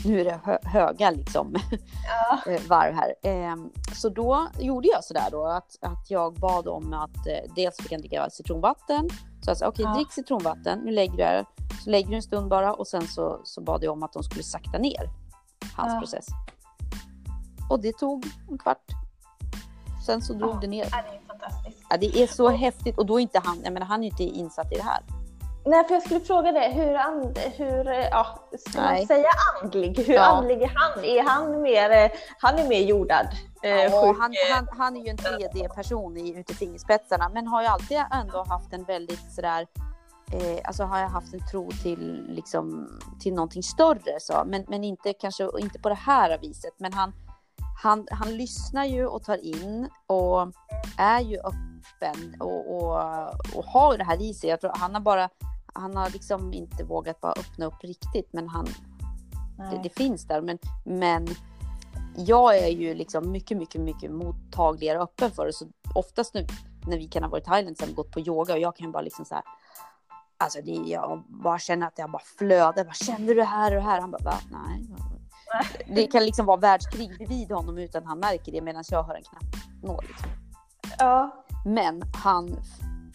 nu 0.05 0.21
är 0.21 0.25
det 0.25 0.39
hö, 0.43 0.57
höga 0.63 1.11
liksom 1.11 1.55
Ja. 2.07 2.51
eh, 2.51 2.61
varv 2.67 2.93
här. 2.93 3.15
Eh, 3.23 3.55
så 3.95 4.09
då 4.09 4.47
gjorde 4.59 4.87
jag 4.87 5.03
sådär 5.03 5.27
då 5.31 5.45
att, 5.45 5.77
att 5.81 6.11
jag 6.11 6.33
bad 6.33 6.67
om 6.67 6.93
att 6.93 7.27
eh, 7.27 7.53
dels 7.55 7.77
fick 7.77 7.91
han 7.91 8.01
dricka 8.01 8.29
citronvatten. 8.29 9.09
Så 9.41 9.49
jag 9.49 9.57
sa 9.57 9.67
okej, 9.67 9.85
Ja. 9.85 9.93
drick 9.93 10.11
citronvatten, 10.11 10.79
nu 10.79 10.91
lägger 10.91 11.11
du 11.11 11.17
det. 11.17 11.45
Så 11.83 11.89
lägger 11.89 12.09
du 12.09 12.15
en 12.15 12.21
stund 12.21 12.49
bara 12.49 12.73
och 12.73 12.87
sen 12.87 13.07
så, 13.07 13.41
så 13.43 13.61
bad 13.61 13.83
jag 13.83 13.93
om 13.93 14.03
att 14.03 14.13
de 14.13 14.23
skulle 14.23 14.43
sakta 14.43 14.77
ner 14.77 15.09
hans 15.75 15.93
Ja. 15.93 15.99
process. 15.99 16.25
Och 17.69 17.79
det 17.81 17.97
tog 17.97 18.25
en 18.49 18.57
kvart. 18.57 18.85
Sen 20.05 20.21
så 20.21 20.33
drog 20.33 20.49
Ja. 20.55 20.57
det 20.61 20.67
ner. 20.67 20.87
Ja, 20.91 20.97
det 21.11 21.15
är 21.17 21.21
fantastiskt. 21.27 21.85
Ja, 21.89 21.97
det 21.97 22.23
är 22.23 22.27
så 22.27 22.49
häftigt 22.49 22.97
och 22.97 23.05
då 23.05 23.19
är 23.19 23.21
inte 23.21 23.41
han, 23.43 23.61
jag 23.63 23.73
menar 23.73 23.85
han 23.87 24.03
är 24.03 24.07
inte 24.07 24.23
insatt 24.23 24.71
i 24.71 24.75
det 24.75 24.83
här. 24.83 25.03
Nej, 25.65 25.87
för 25.87 25.93
jag 25.93 26.03
skulle 26.03 26.19
fråga 26.19 26.51
det. 26.51 26.69
Hur, 26.69 26.95
and, 26.95 27.37
hur 27.37 27.85
ja, 28.11 28.39
ska 28.59 28.81
Nej. 28.81 28.97
man 28.99 29.07
säga 29.07 29.27
andlig? 29.63 29.97
Hur 29.99 30.13
Ja. 30.13 30.21
andlig 30.23 30.61
är 30.61 30.71
han? 30.75 31.03
Är 31.05 31.23
han 31.23 31.61
mer, 31.61 32.11
han 32.39 32.55
är 32.55 32.67
mer 32.67 32.79
jordad? 32.81 33.27
Eh, 33.63 33.69
Ja, 33.71 34.15
han, 34.19 34.33
han, 34.53 34.67
han 34.77 34.97
är 34.97 35.01
ju 35.01 35.09
en 35.09 35.17
3D-person 35.17 36.17
i, 36.17 36.39
ute 36.39 36.51
i 36.51 36.55
fingerspetsarna 36.55 37.29
men 37.29 37.47
har 37.47 37.61
ju 37.61 37.67
alltid 37.67 37.97
ändå 38.11 38.43
haft 38.47 38.73
en 38.73 38.83
väldigt 38.83 39.31
sådär 39.35 39.67
eh, 40.33 40.59
alltså 40.65 40.83
har 40.83 40.99
jag 40.99 41.09
haft 41.09 41.33
en 41.33 41.47
tro 41.51 41.71
till 41.71 42.25
liksom 42.29 42.89
till 43.19 43.33
någonting 43.33 43.63
större 43.63 44.19
så 44.19 44.43
men, 44.45 44.65
men 44.67 44.83
inte 44.83 45.13
kanske 45.13 45.49
inte 45.59 45.79
på 45.79 45.89
det 45.89 45.95
här 45.95 46.37
viset 46.37 46.73
men 46.77 46.93
han, 46.93 47.13
han, 47.83 48.07
han 48.11 48.37
lyssnar 48.37 48.85
ju 48.85 49.05
och 49.05 49.23
tar 49.23 49.45
in 49.45 49.89
och 50.07 50.51
är 50.97 51.21
ju 51.21 51.37
öppen 51.37 52.35
och, 52.39 52.75
och, 52.75 52.97
och 53.55 53.65
har 53.65 53.97
det 53.97 54.03
här 54.03 54.21
i 54.21 54.33
sig. 54.33 54.49
Jag 54.49 54.61
tror 54.61 54.71
han 54.75 54.93
har 54.93 55.01
bara 55.01 55.29
han 55.73 55.95
har 55.95 56.09
liksom 56.09 56.53
inte 56.53 56.83
vågat 56.83 57.21
bara 57.21 57.31
öppna 57.31 57.65
upp 57.65 57.83
riktigt 57.83 58.33
men 58.33 58.47
han, 58.47 58.67
det, 59.57 59.79
det 59.83 59.89
finns 59.89 60.27
där. 60.27 60.41
Men, 60.41 60.57
men 60.85 61.27
jag 62.15 62.57
är 62.57 62.67
ju 62.67 62.93
liksom 62.93 63.31
mycket, 63.31 63.57
mycket, 63.57 63.81
mycket 63.81 64.11
mottagligare 64.11 64.97
och 64.97 65.03
öppen 65.03 65.31
för 65.31 65.45
det. 65.45 65.53
Så 65.53 65.65
oftast 65.95 66.33
nu 66.33 66.47
när 66.87 66.97
vi 66.97 67.07
kan 67.07 67.23
ha 67.23 67.29
varit 67.29 67.43
i 67.43 67.45
Thailand 67.45 67.77
vi 67.87 67.93
gått 67.93 68.11
på 68.11 68.19
yoga 68.19 68.53
och 68.53 68.59
jag 68.59 68.75
kan 68.75 68.91
bara 68.91 69.01
liksom 69.01 69.25
så 69.25 69.35
här. 69.35 69.43
Alltså 70.41 70.61
det, 70.61 70.71
jag 70.71 71.23
bara 71.27 71.59
känner 71.59 71.87
att 71.87 71.97
jag 71.97 72.11
bara 72.11 72.21
flödar. 72.37 72.83
Bara, 72.83 72.93
Kände 72.93 73.33
du 73.33 73.43
här 73.43 73.71
och 73.71 73.75
det 73.75 73.89
här? 73.89 74.01
Han 74.01 74.11
bara, 74.11 74.23
va? 74.23 74.39
Nej. 74.51 74.85
Det 75.95 76.07
kan 76.07 76.23
liksom 76.23 76.45
vara 76.45 76.57
världskrig 76.57 77.17
bredvid 77.17 77.51
honom 77.51 77.77
utan 77.77 78.05
han 78.05 78.19
märker 78.19 78.51
det 78.51 78.61
medan 78.61 78.83
jag 78.89 79.03
hör 79.03 79.15
en 79.15 79.23
knapp 79.23 79.43
nå. 79.83 80.01
Liksom. 80.01 80.29
Ja. 80.99 81.45
Men 81.65 82.03
han 82.23 82.59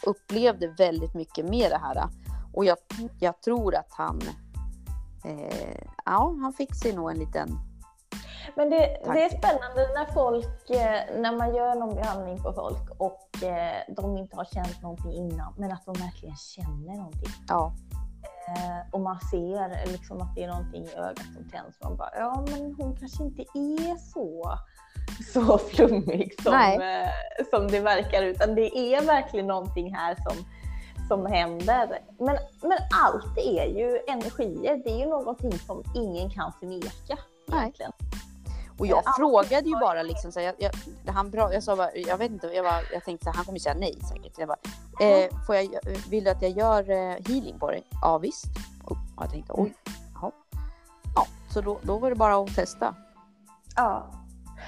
upplevde 0.02 0.68
väldigt 0.68 1.14
mycket 1.14 1.44
med 1.44 1.70
det 1.70 1.78
här. 1.78 2.08
Och 2.52 2.64
jag, 2.64 2.76
jag 3.20 3.40
tror 3.40 3.74
att 3.74 3.90
han, 3.90 4.20
eh, 5.24 5.82
ja, 6.04 6.36
han 6.42 6.52
fick 6.52 6.74
sig 6.74 6.92
nog 6.92 7.10
en 7.10 7.18
liten 7.18 7.58
Men 8.56 8.70
det, 8.70 8.76
det 9.04 9.24
är 9.24 9.28
spännande 9.28 9.88
när 9.94 10.12
folk, 10.12 10.70
eh, 10.70 11.20
när 11.20 11.32
man 11.38 11.54
gör 11.54 11.74
någon 11.74 11.94
behandling 11.94 12.42
på 12.42 12.52
folk 12.52 12.90
och 12.98 13.42
eh, 13.42 13.94
de 13.96 14.18
inte 14.18 14.36
har 14.36 14.44
känt 14.44 14.82
någonting 14.82 15.12
innan, 15.12 15.54
men 15.58 15.72
att 15.72 15.84
de 15.84 15.92
verkligen 15.92 16.36
känner 16.36 16.96
någonting. 16.96 17.30
Ja, 17.48 17.72
Eh, 18.48 18.90
och 18.90 19.00
man 19.00 19.20
ser 19.20 19.92
liksom 19.92 20.20
att 20.20 20.34
det 20.34 20.44
är 20.44 20.48
någonting 20.48 20.84
i 20.84 20.94
ögat 20.94 21.26
som 21.34 21.50
tänds. 21.50 21.82
Man 21.82 21.96
bara, 21.96 22.10
ja 22.14 22.44
men 22.50 22.74
hon 22.74 22.96
kanske 22.96 23.24
inte 23.24 23.42
är 23.42 23.96
så, 23.96 24.58
så 25.32 25.58
flummig 25.58 26.42
som, 26.42 26.52
Nej. 26.52 27.08
som 27.50 27.68
det 27.68 27.80
verkar, 27.80 28.22
utan 28.22 28.54
det 28.54 28.78
är 28.78 29.06
verkligen 29.06 29.46
någonting 29.46 29.94
här 29.94 30.14
som, 30.14 30.36
som 31.08 31.26
händer. 31.26 31.98
Men, 32.18 32.38
men 32.62 32.78
allt 33.04 33.38
är 33.38 33.66
ju 33.66 34.00
energier, 34.08 34.82
det 34.84 34.90
är 34.90 34.98
ju 34.98 35.06
någonting 35.06 35.52
som 35.52 35.82
ingen 35.94 36.30
kan 36.30 36.52
förneka. 36.52 37.18
Nej. 37.46 37.72
Och 38.78 38.86
jag 38.86 39.02
Ja. 39.04 39.12
frågade 39.16 39.68
ju 39.68 39.76
bara 39.80 40.02
liksom 40.02 40.32
så 40.32 40.40
här, 40.40 40.54
jag, 40.58 40.72
jag, 41.04 41.12
han 41.12 41.30
bra, 41.30 41.52
jag 41.54 41.62
sa 41.62 41.76
bara, 41.76 41.94
jag 41.96 42.18
vet 42.18 42.30
inte, 42.30 42.46
jag, 42.46 42.64
bara, 42.64 42.80
jag 42.92 43.04
tänkte 43.04 43.24
så 43.24 43.30
här, 43.30 43.36
han 43.36 43.44
kommer 43.44 43.58
säga 43.58 43.74
nej 43.78 43.98
säkert. 44.08 44.38
Jag 44.38 44.48
bara, 44.48 44.58
eh, 45.00 45.30
får 45.46 45.54
jag, 45.56 45.68
vill 46.10 46.24
du 46.24 46.30
att 46.30 46.42
jag 46.42 46.50
gör 46.50 46.90
eh, 46.90 46.96
healing 47.28 47.58
på 47.58 47.70
dig? 47.70 47.84
Ja 48.02 48.18
visst. 48.18 48.44
Och 48.84 48.96
jag 49.20 49.30
tänkte 49.30 49.52
oj, 49.56 49.74
jaha. 50.14 50.32
Ja, 51.16 51.26
så 51.50 51.60
då, 51.60 51.78
då 51.82 51.98
var 51.98 52.10
det 52.10 52.16
bara 52.16 52.36
att 52.36 52.54
testa. 52.54 52.94
Ja. 53.76 54.10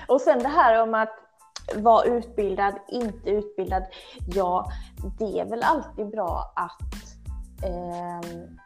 Och 0.09 0.21
sen 0.21 0.39
det 0.39 0.49
här 0.49 0.83
om 0.83 0.95
att 0.95 1.13
vara 1.75 2.05
utbildad, 2.05 2.75
inte 2.89 3.31
utbildad. 3.31 3.83
Ja, 4.35 4.71
det 5.19 5.41
är 5.41 5.45
väl 5.45 5.63
alltid 5.63 6.11
bra 6.11 6.53
att, 6.57 6.83
ehm, 7.65 8.59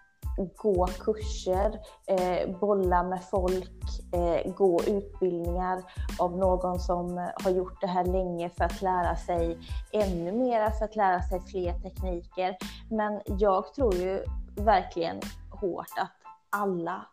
gå 0.57 0.87
kurser, 0.87 1.81
eh, 2.07 2.59
bolla 2.61 3.03
med 3.03 3.25
folk, 3.25 3.81
eh, 4.13 4.53
gå 4.53 4.81
utbildningar 4.87 5.83
av 6.19 6.39
någon 6.39 6.81
som 6.81 7.31
har 7.45 7.51
gjort 7.51 7.81
det 7.81 7.87
här 7.87 8.05
länge 8.05 8.51
för 8.51 8.65
att 8.65 8.83
lära 8.83 9.17
sig 9.17 9.59
ännu 9.93 10.33
mera, 10.33 10.71
för 10.71 10.85
att 10.85 10.97
lära 10.97 11.23
sig 11.23 11.41
fler 11.41 11.73
tekniker. 11.73 12.57
Men 12.91 13.21
jag 13.27 13.75
tror 13.75 13.95
ju 13.95 14.25
verkligen 14.57 15.21
hårt 15.51 15.99
att 15.99 16.11
alla, 16.51 17.07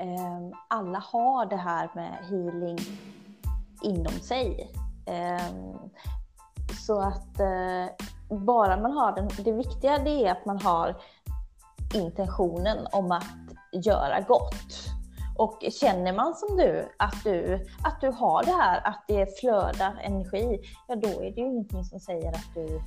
eh, 0.00 0.56
alla 0.68 0.98
har 0.98 1.46
det 1.46 1.56
här 1.56 1.90
med 1.94 2.18
healing 2.30 2.78
inom 3.82 4.12
sig. 4.12 4.70
Eh, 5.06 5.74
så 6.86 7.00
att 7.00 7.40
eh, 7.40 8.06
bara 8.36 8.80
man 8.80 8.92
har 8.92 9.12
den, 9.12 9.28
det 9.44 9.52
viktiga 9.52 9.98
det 9.98 10.26
är 10.26 10.32
att 10.32 10.46
man 10.46 10.62
har 10.62 10.96
intentionen 11.94 12.86
om 12.92 13.12
att 13.12 13.24
göra 13.72 14.20
gott. 14.20 14.94
Och 15.36 15.64
känner 15.80 16.12
man 16.12 16.34
som 16.34 16.56
du 16.56 16.88
att, 16.98 17.24
du, 17.24 17.66
att 17.84 18.00
du 18.00 18.10
har 18.10 18.44
det 18.44 18.52
här, 18.52 18.88
att 18.88 19.04
det 19.08 19.40
flödar 19.40 20.00
energi, 20.02 20.60
ja 20.88 20.96
då 20.96 21.08
är 21.08 21.30
det 21.30 21.40
ju 21.40 21.46
ingenting 21.46 21.84
som 21.84 22.00
säger 22.00 22.28
att 22.28 22.54
du, 22.54 22.80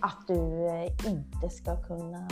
att 0.00 0.26
du 0.26 0.66
eh, 0.66 1.12
inte 1.12 1.50
ska 1.50 1.82
kunna 1.82 2.28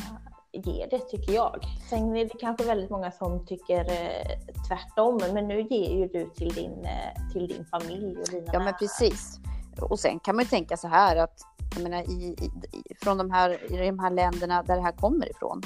ge 0.52 0.86
det, 0.90 0.98
tycker 0.98 1.32
jag. 1.32 1.64
Sen 1.90 2.16
är 2.16 2.24
det 2.24 2.38
kanske 2.40 2.66
väldigt 2.66 2.90
många 2.90 3.10
som 3.10 3.46
tycker 3.46 3.80
eh, 3.80 4.38
tvärtom, 4.68 5.20
men 5.34 5.48
nu 5.48 5.62
ger 5.62 5.96
ju 5.98 6.08
du 6.08 6.30
till 6.30 6.54
din, 6.54 6.84
eh, 6.84 7.32
till 7.32 7.48
din 7.48 7.64
familj 7.64 8.16
och 8.18 8.28
dina 8.30 8.52
Ja, 8.52 8.58
men 8.58 8.74
precis. 8.74 9.40
Och 9.78 10.00
sen 10.00 10.18
kan 10.18 10.36
man 10.36 10.44
ju 10.44 10.48
tänka 10.48 10.76
så 10.76 10.88
här 10.88 11.16
att 11.16 11.40
jag 11.74 11.82
menar, 11.82 12.02
i, 12.02 12.36
i, 12.72 12.94
från 13.02 13.18
de 13.18 13.30
här, 13.30 13.72
i 13.72 13.90
de 13.90 13.98
här 13.98 14.10
länderna 14.10 14.62
där 14.62 14.76
det 14.76 14.82
här 14.82 14.92
kommer 14.92 15.30
ifrån. 15.30 15.62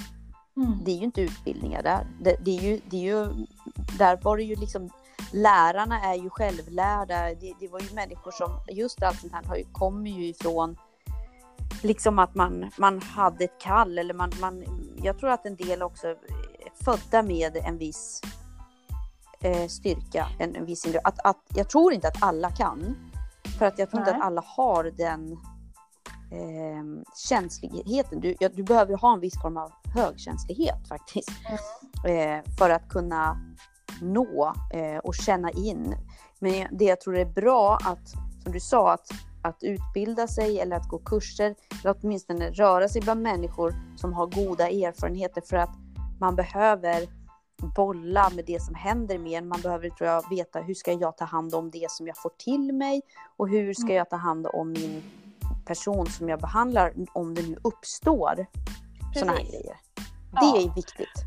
Mm. 0.57 0.79
Det 0.85 0.91
är 0.91 0.97
ju 0.97 1.05
inte 1.05 1.21
utbildningar 1.21 1.83
där. 1.83 2.07
Det, 2.21 2.37
det, 2.45 2.59
är 2.59 2.63
ju, 2.63 2.81
det 2.91 2.97
är 2.97 3.15
ju, 3.15 3.47
där 3.99 4.17
var 4.23 4.37
det 4.37 4.43
ju 4.43 4.57
liksom, 4.57 4.91
lärarna 5.33 6.01
är 6.01 6.15
ju 6.15 6.31
självlärda. 6.31 7.35
Det, 7.41 7.55
det 7.61 7.69
var 7.69 7.81
ju 7.81 7.95
människor 7.95 8.31
som, 8.31 8.61
just 8.69 9.03
allt 9.03 9.21
sånt 9.21 9.33
här 9.33 9.73
kommer 9.73 10.11
ju 10.11 10.27
ifrån 10.27 10.77
liksom 11.83 12.19
att 12.19 12.35
man, 12.35 12.71
man 12.77 13.03
hade 13.03 13.45
ett 13.45 13.61
kall 13.61 13.99
eller 13.99 14.15
man, 14.15 14.33
man, 14.41 14.65
jag 15.03 15.19
tror 15.19 15.31
att 15.31 15.47
en 15.47 15.57
del 15.57 15.83
också 15.83 16.09
är 16.09 16.17
födda 16.85 17.23
med 17.23 17.57
en 17.57 17.79
viss 17.79 18.21
eh, 19.41 19.67
styrka, 19.67 20.27
en, 20.39 20.57
en 20.57 20.65
viss 20.65 20.87
att, 21.05 21.19
att, 21.25 21.43
Jag 21.55 21.69
tror 21.69 21.93
inte 21.93 22.09
att 22.09 22.23
alla 22.23 22.51
kan, 22.51 23.10
för 23.61 23.67
att 23.67 23.79
jag 23.79 23.91
tror 23.91 24.01
Nej. 24.01 24.09
inte 24.09 24.19
att 24.19 24.27
alla 24.27 24.45
har 24.47 24.85
den 24.85 25.33
eh, 26.33 27.05
känsligheten. 27.29 28.21
Du, 28.21 28.35
ja, 28.41 28.49
du 28.49 28.63
behöver 28.63 28.97
ha 28.97 29.13
en 29.13 29.21
viss 29.21 29.43
form 29.43 29.57
av 29.57 29.73
högkänslighet 29.95 30.89
faktiskt. 30.89 31.31
Mm. 32.05 32.39
Eh, 32.39 32.45
för 32.59 32.71
att 32.71 32.89
kunna 32.89 33.37
nå 34.03 34.53
eh, 34.73 34.99
och 34.99 35.15
känna 35.15 35.51
in. 35.51 35.95
Men 36.39 36.77
det 36.79 36.85
jag 36.85 37.01
tror 37.01 37.17
är 37.17 37.25
bra 37.25 37.79
att, 37.85 38.09
som 38.43 38.53
du 38.53 38.61
sa, 38.61 38.93
att, 38.93 39.07
att 39.43 39.63
utbilda 39.63 40.27
sig 40.29 40.61
eller 40.61 40.77
att 40.77 40.89
gå 40.89 40.99
kurser, 40.99 41.55
eller 41.83 41.97
åtminstone 42.01 42.51
röra 42.51 42.89
sig 42.89 43.03
bland 43.03 43.23
människor 43.23 43.75
som 43.97 44.13
har 44.13 44.27
goda 44.27 44.69
erfarenheter 44.69 45.43
för 45.47 45.57
att 45.57 45.71
man 46.21 46.37
behöver 46.37 47.20
bolla 47.77 48.31
med 48.31 48.45
det 48.45 48.63
som 48.63 48.75
händer 48.75 49.19
med 49.19 49.33
en. 49.33 49.49
Man 49.49 49.61
behöver 49.61 49.91
tror 49.91 50.11
jag, 50.11 50.31
veta 50.31 50.61
hur 50.61 50.75
ska 50.75 50.93
jag 50.93 51.17
ta 51.17 51.25
hand 51.25 51.55
om 51.55 51.71
det 51.71 51.91
som 51.91 52.07
jag 52.07 52.17
får 52.17 52.31
till 52.39 52.73
mig 52.73 53.03
och 53.37 53.49
hur 53.49 53.75
ska 53.75 53.85
mm. 53.85 53.97
jag 53.97 54.11
ta 54.11 54.17
hand 54.17 54.47
om 54.47 54.73
min 54.73 55.03
person 55.67 56.07
som 56.07 56.29
jag 56.29 56.41
behandlar 56.41 56.93
om 57.13 57.35
det 57.35 57.43
nu 57.43 57.57
uppstår 57.63 58.47
sådana 59.15 59.33
här 59.33 59.45
grejer. 59.45 59.77
Det 60.33 60.47
ja. 60.47 60.57
är 60.57 60.75
viktigt. 60.75 61.25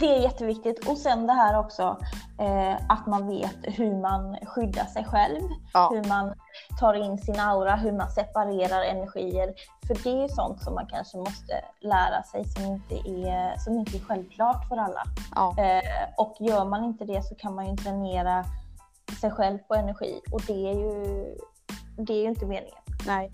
Det 0.00 0.06
är 0.06 0.22
jätteviktigt 0.22 0.88
och 0.88 0.98
sen 0.98 1.26
det 1.26 1.32
här 1.32 1.58
också 1.58 1.98
eh, 2.40 2.74
att 2.88 3.06
man 3.06 3.28
vet 3.28 3.56
hur 3.62 4.00
man 4.00 4.36
skyddar 4.46 4.84
sig 4.84 5.04
själv, 5.04 5.42
ja. 5.72 5.90
hur 5.92 6.08
man 6.08 6.34
tar 6.80 6.94
in 6.94 7.18
sin 7.18 7.40
aura, 7.40 7.76
hur 7.76 7.92
man 7.92 8.10
separerar 8.10 8.82
energier. 8.82 9.54
För 9.86 9.94
det 10.04 10.24
är 10.24 10.28
sånt 10.28 10.62
som 10.62 10.74
man 10.74 10.86
kanske 10.86 11.18
måste 11.18 11.64
lära 11.80 12.22
sig 12.22 12.44
som 12.44 12.64
inte 12.64 12.94
är, 12.94 13.58
som 13.58 13.78
inte 13.78 13.96
är 13.96 14.00
självklart 14.00 14.68
för 14.68 14.76
alla. 14.76 15.02
Ja. 15.34 15.54
Eh, 15.58 16.08
och 16.16 16.36
gör 16.40 16.64
man 16.64 16.84
inte 16.84 17.04
det 17.04 17.22
så 17.22 17.34
kan 17.34 17.54
man 17.54 17.66
ju 17.66 17.74
dränera 17.74 18.44
sig 19.20 19.30
själv 19.30 19.58
på 19.58 19.74
energi 19.74 20.20
och 20.32 20.42
det 20.46 20.70
är 20.70 20.74
ju, 20.74 21.24
det 21.96 22.12
är 22.12 22.22
ju 22.22 22.28
inte 22.28 22.46
meningen. 22.46 22.78
Nej. 23.06 23.30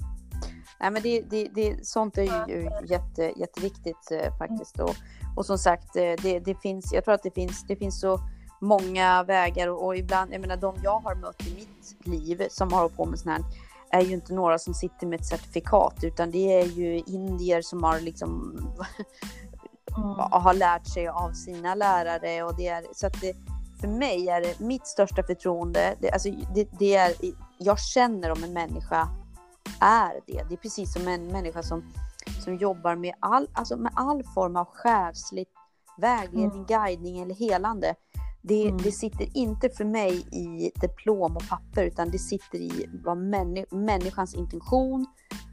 Nej, 0.80 0.90
men 0.90 1.02
det, 1.02 1.20
det, 1.30 1.48
det, 1.54 1.86
sånt 1.86 2.18
är 2.18 2.48
ju 2.48 2.70
jätte, 2.84 3.32
jätteviktigt 3.36 4.10
eh, 4.10 4.38
faktiskt. 4.38 4.80
Och, 4.80 4.94
och 5.36 5.46
som 5.46 5.58
sagt, 5.58 5.96
eh, 5.96 6.14
det, 6.22 6.40
det, 6.40 6.54
finns, 6.54 6.92
jag 6.92 7.04
tror 7.04 7.14
att 7.14 7.22
det 7.22 7.34
finns, 7.34 7.66
det 7.66 7.76
finns 7.76 8.00
så 8.00 8.18
många 8.60 9.22
vägar 9.22 9.68
och, 9.68 9.86
och, 9.86 9.96
ibland, 9.96 10.34
jag 10.34 10.40
menar 10.40 10.56
de 10.56 10.74
jag 10.82 11.00
har 11.00 11.14
mött 11.14 11.46
i 11.46 11.54
mitt 11.54 12.06
liv 12.06 12.46
som 12.50 12.72
har 12.72 12.80
hållit 12.80 12.96
på 12.96 13.06
med 13.06 13.18
sånt 13.18 13.36
här 13.36 13.44
är 13.90 14.00
ju 14.00 14.14
inte 14.14 14.34
några 14.34 14.58
som 14.58 14.74
sitter 14.74 15.06
med 15.06 15.20
ett 15.20 15.26
certifikat 15.26 15.94
utan 16.02 16.30
det 16.30 16.60
är 16.60 16.66
ju 16.66 17.02
indier 17.06 17.62
som 17.62 17.82
har 17.82 18.00
liksom 18.00 18.58
mm. 19.96 20.14
har 20.30 20.54
lärt 20.54 20.86
sig 20.86 21.08
av 21.08 21.32
sina 21.32 21.74
lärare 21.74 22.42
och 22.42 22.56
det 22.56 22.68
är 22.68 22.84
så 22.92 23.06
att 23.06 23.20
det, 23.20 23.36
för 23.80 23.88
mig 23.88 24.28
är 24.28 24.40
det 24.40 24.60
mitt 24.60 24.86
största 24.86 25.22
förtroende. 25.22 25.94
Det, 26.00 26.10
alltså, 26.10 26.30
det, 26.54 26.68
det 26.78 26.96
är, 26.96 27.14
jag 27.58 27.80
känner 27.80 28.30
om 28.30 28.44
en 28.44 28.52
människa 28.52 29.08
är 29.80 30.20
det. 30.26 30.42
Det 30.48 30.54
är 30.54 30.56
precis 30.56 30.92
som 30.92 31.08
en 31.08 31.26
människa 31.26 31.62
som, 31.62 31.84
som 32.44 32.56
jobbar 32.56 32.96
med 32.96 33.14
all, 33.20 33.48
alltså 33.52 33.76
med 33.76 33.92
all 33.94 34.22
form 34.34 34.56
av 34.56 34.64
själsligt 34.64 35.48
vägledning, 35.96 36.50
mm. 36.50 36.66
guidning 36.66 37.20
eller 37.20 37.34
helande. 37.34 37.94
Det, 38.42 38.68
mm. 38.68 38.76
det, 38.76 38.92
sitter 38.92 39.36
inte 39.36 39.70
för 39.70 39.84
mig 39.84 40.26
i 40.32 40.72
diplom 40.80 41.36
och 41.36 41.48
papper 41.48 41.84
utan 41.84 42.10
det 42.10 42.18
sitter 42.18 42.58
i 42.58 42.86
vad 43.04 43.16
männi 43.16 43.64
människans 43.70 44.34
intention, 44.34 45.06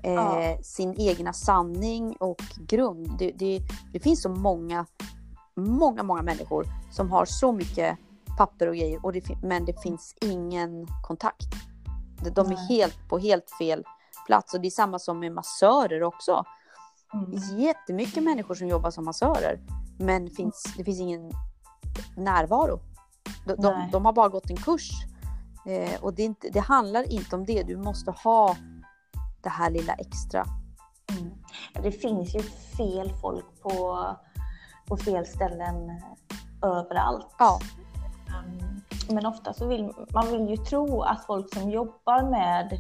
eh, 0.04 0.14
ja. 0.14 0.58
sin 0.62 0.96
egna 0.98 1.34
sanning 1.34 2.16
och 2.20 2.42
grund. 2.68 3.10
Det, 3.20 3.32
det, 3.32 3.62
det, 3.94 4.00
finns 4.00 4.22
så 4.22 4.30
många, 4.30 4.86
många, 5.56 6.04
många 6.04 6.22
människor 6.22 6.66
som 6.92 7.12
har 7.12 7.26
så 7.26 7.52
mycket 7.52 7.98
papper 8.38 8.68
och 8.68 8.76
grejer 8.76 9.06
och 9.06 9.14
men 9.44 9.66
det 9.66 9.82
finns 9.82 10.16
ingen 10.22 10.88
kontakt. 11.04 11.48
De 12.36 12.52
är 12.52 12.70
helt 12.70 13.10
på 13.10 13.18
helt 13.18 13.52
fel 13.60 13.84
plats 14.28 14.54
och 14.54 14.62
det 14.62 14.68
är 14.68 14.72
samma 14.72 15.00
som 15.00 15.20
med 15.20 15.32
massörer 15.32 16.04
också. 16.04 16.44
Mm. 17.14 17.60
Jättemycket 17.60 18.24
människor 18.24 18.56
som 18.56 18.68
jobbar 18.68 18.92
som 18.92 19.06
massörer 19.06 19.60
men 20.00 20.30
finns, 20.30 20.74
det 20.78 20.84
finns 20.84 21.00
ingen 21.00 21.32
närvaro. 22.16 22.80
De, 23.46 23.56
de, 23.56 23.90
de 23.92 24.06
har 24.06 24.14
bara 24.14 24.30
gått 24.30 24.50
en 24.50 24.58
kurs 24.58 24.92
eh, 25.66 26.04
och 26.04 26.14
det, 26.14 26.24
inte, 26.24 26.50
det, 26.50 26.60
handlar 26.60 27.12
inte 27.14 27.36
om 27.36 27.46
det. 27.46 27.64
Du 27.64 27.78
måste 27.78 28.12
ha 28.12 28.56
det 29.42 29.50
här 29.50 29.70
lilla 29.70 29.94
extra. 29.94 30.46
Mm. 31.20 31.34
Det 31.84 31.92
finns 31.92 32.36
ju 32.36 32.42
fel 32.78 33.14
folk 33.22 33.62
på, 33.62 34.06
på 34.86 34.98
fel 34.98 35.26
ställen 35.26 35.90
eh, 35.90 36.70
överallt. 36.70 37.36
Ja. 37.40 37.60
Mm. 38.46 38.82
Men 39.10 39.26
ofta 39.26 39.54
så 39.54 39.68
vill 39.68 39.92
man 40.14 40.32
vill 40.32 40.50
ju 40.50 40.58
tro 40.58 41.02
att 41.02 41.26
folk 41.26 41.54
som 41.54 41.70
jobbar 41.70 42.30
med 42.30 42.80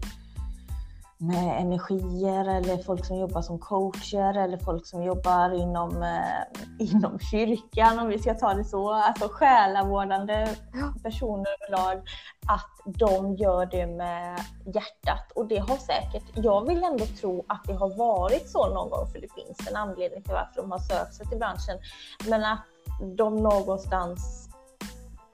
med 1.20 1.62
energier 1.62 2.46
eller 2.58 2.84
folk 2.84 3.06
som 3.06 3.18
jobbar 3.18 3.42
som 3.42 3.60
coacher 3.60 4.38
eller 4.38 4.58
folk 4.58 4.88
som 4.88 5.04
jobbar 5.04 5.54
inom, 5.54 6.04
eh, 6.04 6.62
inom 6.80 7.20
kyrkan 7.20 8.00
om 8.00 8.08
vi 8.08 8.20
ska 8.20 8.34
ta 8.34 8.54
det 8.54 8.64
så. 8.64 8.94
Alltså 8.94 9.28
själavårdande 9.28 10.48
personer 11.04 11.46
överlag. 11.62 11.98
Att 12.48 12.96
de 12.98 13.36
gör 13.36 13.66
det 13.66 13.88
med 13.88 14.40
hjärtat 14.66 15.32
och 15.36 15.48
det 15.48 15.58
har 15.58 15.78
säkert, 15.78 16.24
jag 16.34 16.68
vill 16.68 16.84
ändå 16.84 17.06
tro 17.06 17.46
att 17.48 17.64
det 17.64 17.74
har 17.74 17.98
varit 17.98 18.50
så 18.50 18.74
någon 18.74 18.90
gång 18.90 19.08
för 19.08 19.22
det 19.22 19.34
finns 19.34 19.68
en 19.70 19.76
anledning 19.76 20.24
till 20.24 20.34
varför 20.34 20.62
de 20.62 20.72
har 20.72 20.80
sökt 20.80 21.14
sig 21.14 21.26
till 21.26 21.38
branschen. 21.38 21.78
Men 22.30 22.44
att 22.44 22.66
de 23.18 23.36
någonstans 23.36 24.50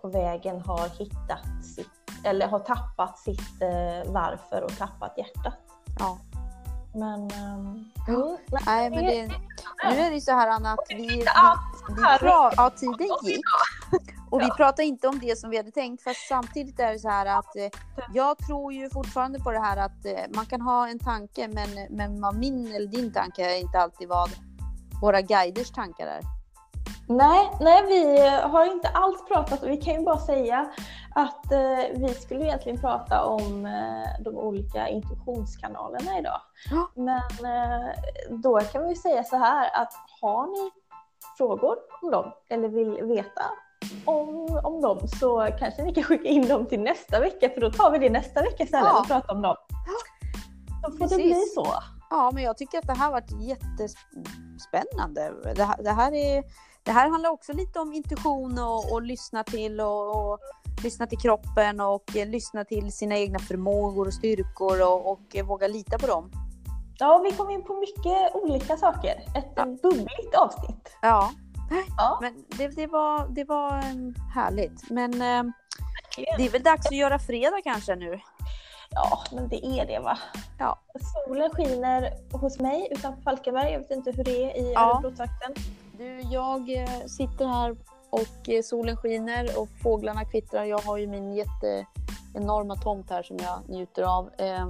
på 0.02 0.08
vägen 0.08 0.62
har 0.62 0.90
hittat 1.00 1.66
sitt, 1.76 2.26
eller 2.26 2.48
har 2.48 2.60
tappat 2.60 3.20
sitt 3.20 3.62
eh, 3.62 4.12
varför 4.12 4.64
och 4.64 4.78
tappat 4.78 5.18
hjärtat. 5.18 5.73
Ja. 6.00 6.20
Men... 6.94 7.22
Um, 7.22 7.92
mm, 8.08 8.38
nej, 8.66 8.90
men 8.90 9.06
det, 9.06 9.28
nu 9.84 10.00
är 10.00 10.12
det 10.12 10.22
så 10.22 10.32
här 10.32 10.48
Anna 10.48 10.72
att 10.72 10.86
vi, 10.90 10.96
vi, 10.98 11.26
vi 11.90 12.18
pra, 12.20 12.52
ja, 12.58 12.70
tiden 12.70 13.08
gick. 13.24 13.46
Och 14.30 14.42
vi 14.42 14.50
pratar 14.50 14.84
inte 14.84 15.08
om 15.08 15.20
det 15.20 15.40
som 15.40 15.50
vi 15.50 15.58
hade 15.58 15.72
tänkt. 15.72 16.04
Fast 16.04 16.28
samtidigt 16.28 16.80
är 16.80 16.92
det 16.92 17.00
så 17.00 17.10
här 17.10 17.26
att 17.26 17.56
eh, 17.56 17.70
jag 18.14 18.38
tror 18.38 18.74
ju 18.74 18.90
fortfarande 18.90 19.40
på 19.40 19.52
det 19.52 19.60
här 19.60 19.78
att 19.78 20.06
eh, 20.06 20.36
man 20.36 20.46
kan 20.46 20.62
ha 20.62 20.88
en 20.88 21.00
tanke 21.00 21.48
men, 21.48 21.70
men 21.90 22.22
vad 22.22 22.36
min 22.36 22.68
eller 22.76 22.88
din 22.88 23.14
tanke 23.14 23.56
är 23.56 23.62
inte 23.62 23.80
alltid 23.80 24.08
vad 24.08 24.30
våra 25.02 25.22
guiders 25.22 25.72
tankar 25.72 26.08
är. 26.08 26.22
Nej, 27.08 27.52
nej, 27.60 27.84
vi 27.88 28.28
har 28.28 28.66
inte 28.66 28.88
alls 28.88 29.26
pratat 29.28 29.64
och 29.64 29.70
vi 29.70 29.78
kan 29.78 29.94
ju 29.94 30.04
bara 30.04 30.18
säga 30.18 30.72
att 31.16 31.52
eh, 31.52 31.78
vi 31.96 32.14
skulle 32.14 32.46
egentligen 32.46 32.80
prata 32.82 33.24
om 33.26 33.66
eh, 33.66 34.24
de 34.24 34.38
olika 34.38 34.88
intuitionskanalerna 34.88 36.20
idag. 36.20 36.42
Ja. 36.72 36.92
Men 36.96 37.46
eh, 37.46 37.90
då 38.30 38.60
kan 38.60 38.88
vi 38.88 38.96
säga 38.96 39.24
så 39.24 39.38
här 39.38 39.82
att 39.82 39.94
har 40.22 40.48
ni 40.48 40.72
frågor 41.38 41.76
om 42.02 42.12
dem 42.12 42.32
eller 42.50 42.68
vill 42.68 43.04
veta 43.04 43.44
om, 44.06 44.60
om 44.64 44.82
dem 44.82 45.08
så 45.08 45.50
kanske 45.60 45.84
ni 45.84 45.94
kan 45.94 46.04
skicka 46.04 46.30
in 46.30 46.48
dem 46.48 46.66
till 46.66 46.80
nästa 46.80 47.20
vecka 47.20 47.50
för 47.50 47.62
då 47.62 47.72
tar 47.72 47.92
vi 47.92 48.00
det 48.00 48.10
nästa 48.10 48.42
vecka 48.42 48.64
istället 48.64 48.90
Ja. 48.94 49.00
och 49.00 49.08
pratar 49.08 49.34
om 49.34 49.42
dem. 49.42 49.56
Då 50.84 50.92
får 50.92 50.98
det 50.98 51.08
Precis. 51.08 51.26
bli 51.26 51.42
så. 51.56 51.68
Ja, 52.10 52.32
men 52.34 52.44
jag 52.44 52.58
tycker 52.58 52.78
att 52.78 52.88
det 52.88 52.94
här 52.94 53.12
varit 53.12 53.32
jättespännande. 53.42 55.34
Det 55.56 55.64
här, 55.64 55.84
det 55.84 55.92
här, 55.92 56.14
är, 56.14 56.44
det 56.84 56.92
här 56.92 57.10
handlar 57.10 57.30
också 57.30 57.54
lite 57.54 57.80
om 57.80 57.94
intuition 57.94 58.60
och, 58.60 58.92
och 58.94 59.02
lyssna 59.02 59.44
till 59.44 59.82
och, 59.82 60.32
och 60.32 60.40
lyssna 60.84 61.08
till 61.08 61.18
kroppen 61.18 61.80
och 61.80 62.16
eh, 62.16 62.28
lyssna 62.28 62.66
till 62.66 62.92
sina 62.92 63.18
egna 63.18 63.40
förmågor 63.40 64.08
och 64.08 64.14
styrkor 64.14 64.82
och, 64.82 65.12
och 65.12 65.36
eh, 65.36 65.46
våga 65.46 65.68
lita 65.68 65.98
på 66.00 66.08
dem. 66.08 66.32
Ja, 67.00 67.18
vi 67.24 67.32
kom 67.32 67.50
in 67.50 67.64
på 67.64 67.74
mycket 67.74 68.36
olika 68.36 68.78
saker. 68.78 69.24
Ett 69.36 69.52
Ja. 69.56 69.66
bubbligt 69.66 70.36
avsnitt. 70.38 70.98
Ja, 71.02 71.32
Ja, 71.98 72.18
men 72.22 72.46
det, 72.58 72.68
det, 72.68 72.88
var, 72.88 73.28
det 73.30 73.44
var 73.44 73.78
eh, 73.78 74.32
härligt. 74.36 74.90
Men 74.90 75.14
eh, 75.14 75.44
det 76.38 76.46
är 76.46 76.50
väl 76.50 76.64
dags 76.64 76.86
att 76.88 76.96
göra 76.96 77.20
fredag 77.20 77.62
kanske 77.64 77.96
nu. 77.96 78.20
ja, 78.92 79.20
men 79.32 79.48
det 79.50 79.66
är 79.66 79.86
det 79.88 80.00
va? 80.00 80.18
Ja. 80.60 80.80
Solen 81.28 81.50
skiner 81.50 82.12
hos 82.38 82.60
mig 82.60 82.88
utanför 82.92 83.22
Falkenberg. 83.22 83.72
Jag 83.72 83.80
vet 83.80 83.92
inte 83.92 84.12
hur 84.12 84.24
det 84.24 84.44
är 84.52 84.58
i 84.58 84.74
Ja. 84.74 84.92
Örebrotrakten. 84.94 85.54
Du, 85.98 86.20
jag 86.22 86.70
eh, 86.78 87.06
sitter 87.08 87.46
här 87.48 87.76
och 88.10 88.50
eh, 88.50 88.62
solen 88.64 88.98
skiner 88.98 89.60
och 89.60 89.68
fåglarna 89.84 90.26
kvittrar. 90.26 90.64
Jag 90.64 90.80
har 90.80 90.98
ju 90.98 91.08
min 91.08 91.34
jätte 91.34 91.86
enorma 92.36 92.76
tomt 92.76 93.10
här 93.10 93.24
som 93.24 93.38
jag 93.38 93.60
njuter 93.70 94.04
av. 94.04 94.30
Eh, 94.38 94.68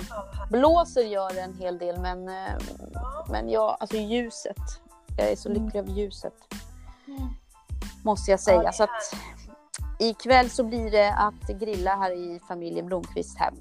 blåser 0.49 1.01
gör 1.01 1.37
en 1.37 1.53
hel 1.53 1.77
del 1.77 1.99
men, 2.01 2.29
eh, 2.29 2.53
men 3.29 3.49
jag, 3.49 3.77
alltså 3.79 3.97
ljuset. 3.97 4.57
Jag 5.17 5.31
är 5.31 5.35
så 5.35 5.49
Mm. 5.49 5.63
lycklig 5.65 5.79
över 5.79 5.91
ljuset 5.91 6.33
Mm. 7.07 7.21
måste 8.03 8.31
jag 8.31 8.37
Ja, 8.37 8.41
säga. 8.43 8.61
det 8.61 8.67
är 8.67 8.71
så 8.71 8.83
att, 8.83 8.89
ikväll 9.99 10.49
så 10.49 10.63
blir 10.63 10.91
det 10.91 11.13
att 11.13 11.59
grilla 11.59 11.95
här 11.95 12.11
i 12.11 12.39
familjen 12.47 12.85
Blomqvist 12.85 13.37
hem. 13.37 13.55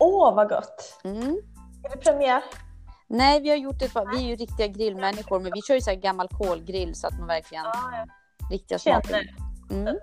Åh, 0.00 0.34
vad 0.34 0.48
gott! 0.48 1.00
Mm. 1.04 1.40
Är 1.84 1.90
det 1.90 1.96
premiär? 1.96 2.42
Nej, 3.12 3.40
vi 3.40 3.50
har 3.50 3.56
gjort 3.56 3.92
par, 3.92 4.16
vi 4.16 4.24
är 4.24 4.28
ju 4.28 4.36
riktiga 4.36 4.66
grillmänniskor 4.66 5.40
men 5.40 5.52
vi 5.54 5.62
kör 5.62 5.74
ju 5.74 5.80
så 5.80 5.90
här 5.90 5.96
gammal 5.96 6.28
kolgrill 6.28 6.94
så 6.94 7.06
att 7.06 7.18
man 7.18 7.26
verkligen 7.26 7.64
riktiga 8.50 8.78
Känner. 8.78 9.00
smaker. 9.00 9.34
Mm. 9.70 9.96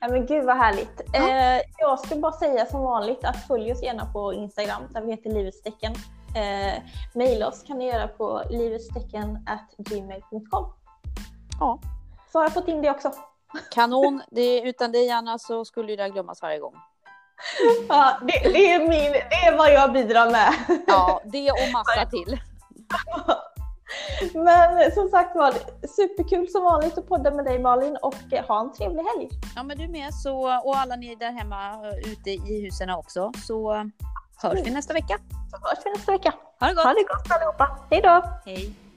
Ja, 0.00 0.08
men 0.08 0.26
gud 0.26 0.44
vad 0.44 0.56
härligt. 0.56 1.00
Ja. 1.12 1.30
Eh, 1.30 1.60
jag 1.78 2.00
ska 2.00 2.16
bara 2.16 2.32
säga 2.32 2.66
som 2.66 2.82
vanligt 2.82 3.24
att 3.24 3.46
följ 3.46 3.72
oss 3.72 3.82
gärna 3.82 4.12
på 4.12 4.34
Instagram 4.34 4.82
där 4.90 5.02
vi 5.02 5.10
heter 5.10 5.30
Livets 5.30 5.62
tecken. 5.62 5.94
Eh, 6.36 6.74
Maila 7.14 7.48
oss 7.48 7.62
kan 7.62 7.78
ni 7.78 7.86
göra 7.86 8.08
på 8.08 8.42
livets.tecken@gmail.com. 8.50 10.72
Ja. 11.60 11.78
Så 12.32 12.38
har 12.38 12.44
jag 12.44 12.54
fått 12.54 12.68
in 12.68 12.82
det 12.82 12.90
också. 12.90 13.12
Kanon. 13.70 14.22
Det, 14.30 14.60
utan 14.60 14.92
dig 14.92 15.10
Anna 15.10 15.38
så 15.38 15.64
skulle 15.64 15.96
det 15.96 16.08
glömmas 16.08 16.42
varje 16.42 16.58
gång. 16.58 16.74
Ja, 17.88 18.18
det, 18.20 18.50
det, 18.50 18.72
är 18.72 18.78
min, 18.78 19.12
det 19.12 19.46
är 19.46 19.56
vad 19.56 19.72
jag 19.72 19.92
bidrar 19.92 20.30
med. 20.30 20.54
Ja, 20.86 21.20
det 21.24 21.50
och 21.50 21.72
massa 21.72 22.06
till. 22.10 22.40
Men 24.34 24.92
som 24.92 25.08
sagt 25.08 25.36
var, 25.36 25.52
superkul 25.86 26.48
som 26.48 26.64
vanligt 26.64 26.98
att 26.98 27.08
podda 27.08 27.30
med 27.30 27.44
dig 27.44 27.58
Malin 27.58 27.96
och 28.02 28.32
eh, 28.32 28.44
ha 28.44 28.60
en 28.60 28.72
trevlig 28.72 29.02
helg. 29.02 29.28
Ja, 29.56 29.62
men 29.62 29.78
du 29.78 29.88
med. 29.88 30.14
Så, 30.14 30.58
och 30.64 30.76
alla 30.76 30.96
ni 30.96 31.14
där 31.14 31.32
hemma 31.32 31.72
eh, 31.72 32.12
ute 32.12 32.30
i 32.30 32.62
husen 32.62 32.90
också. 32.90 33.32
Så 33.46 33.90
hörs 34.42 34.66
vi 34.66 34.70
nästa 34.70 34.94
vecka. 34.94 35.18
Så 35.50 35.68
hörs 35.68 35.78
vi 35.84 35.90
nästa 35.90 36.12
vecka. 36.12 36.34
Ha 36.60 36.68
det 36.68 36.74
gott. 36.74 36.84
Ha 36.84 36.92
det 36.92 37.04
gott 37.08 37.32
allihopa. 37.32 37.78
Hej 37.90 38.00
då! 38.02 38.22
Hej. 38.44 38.87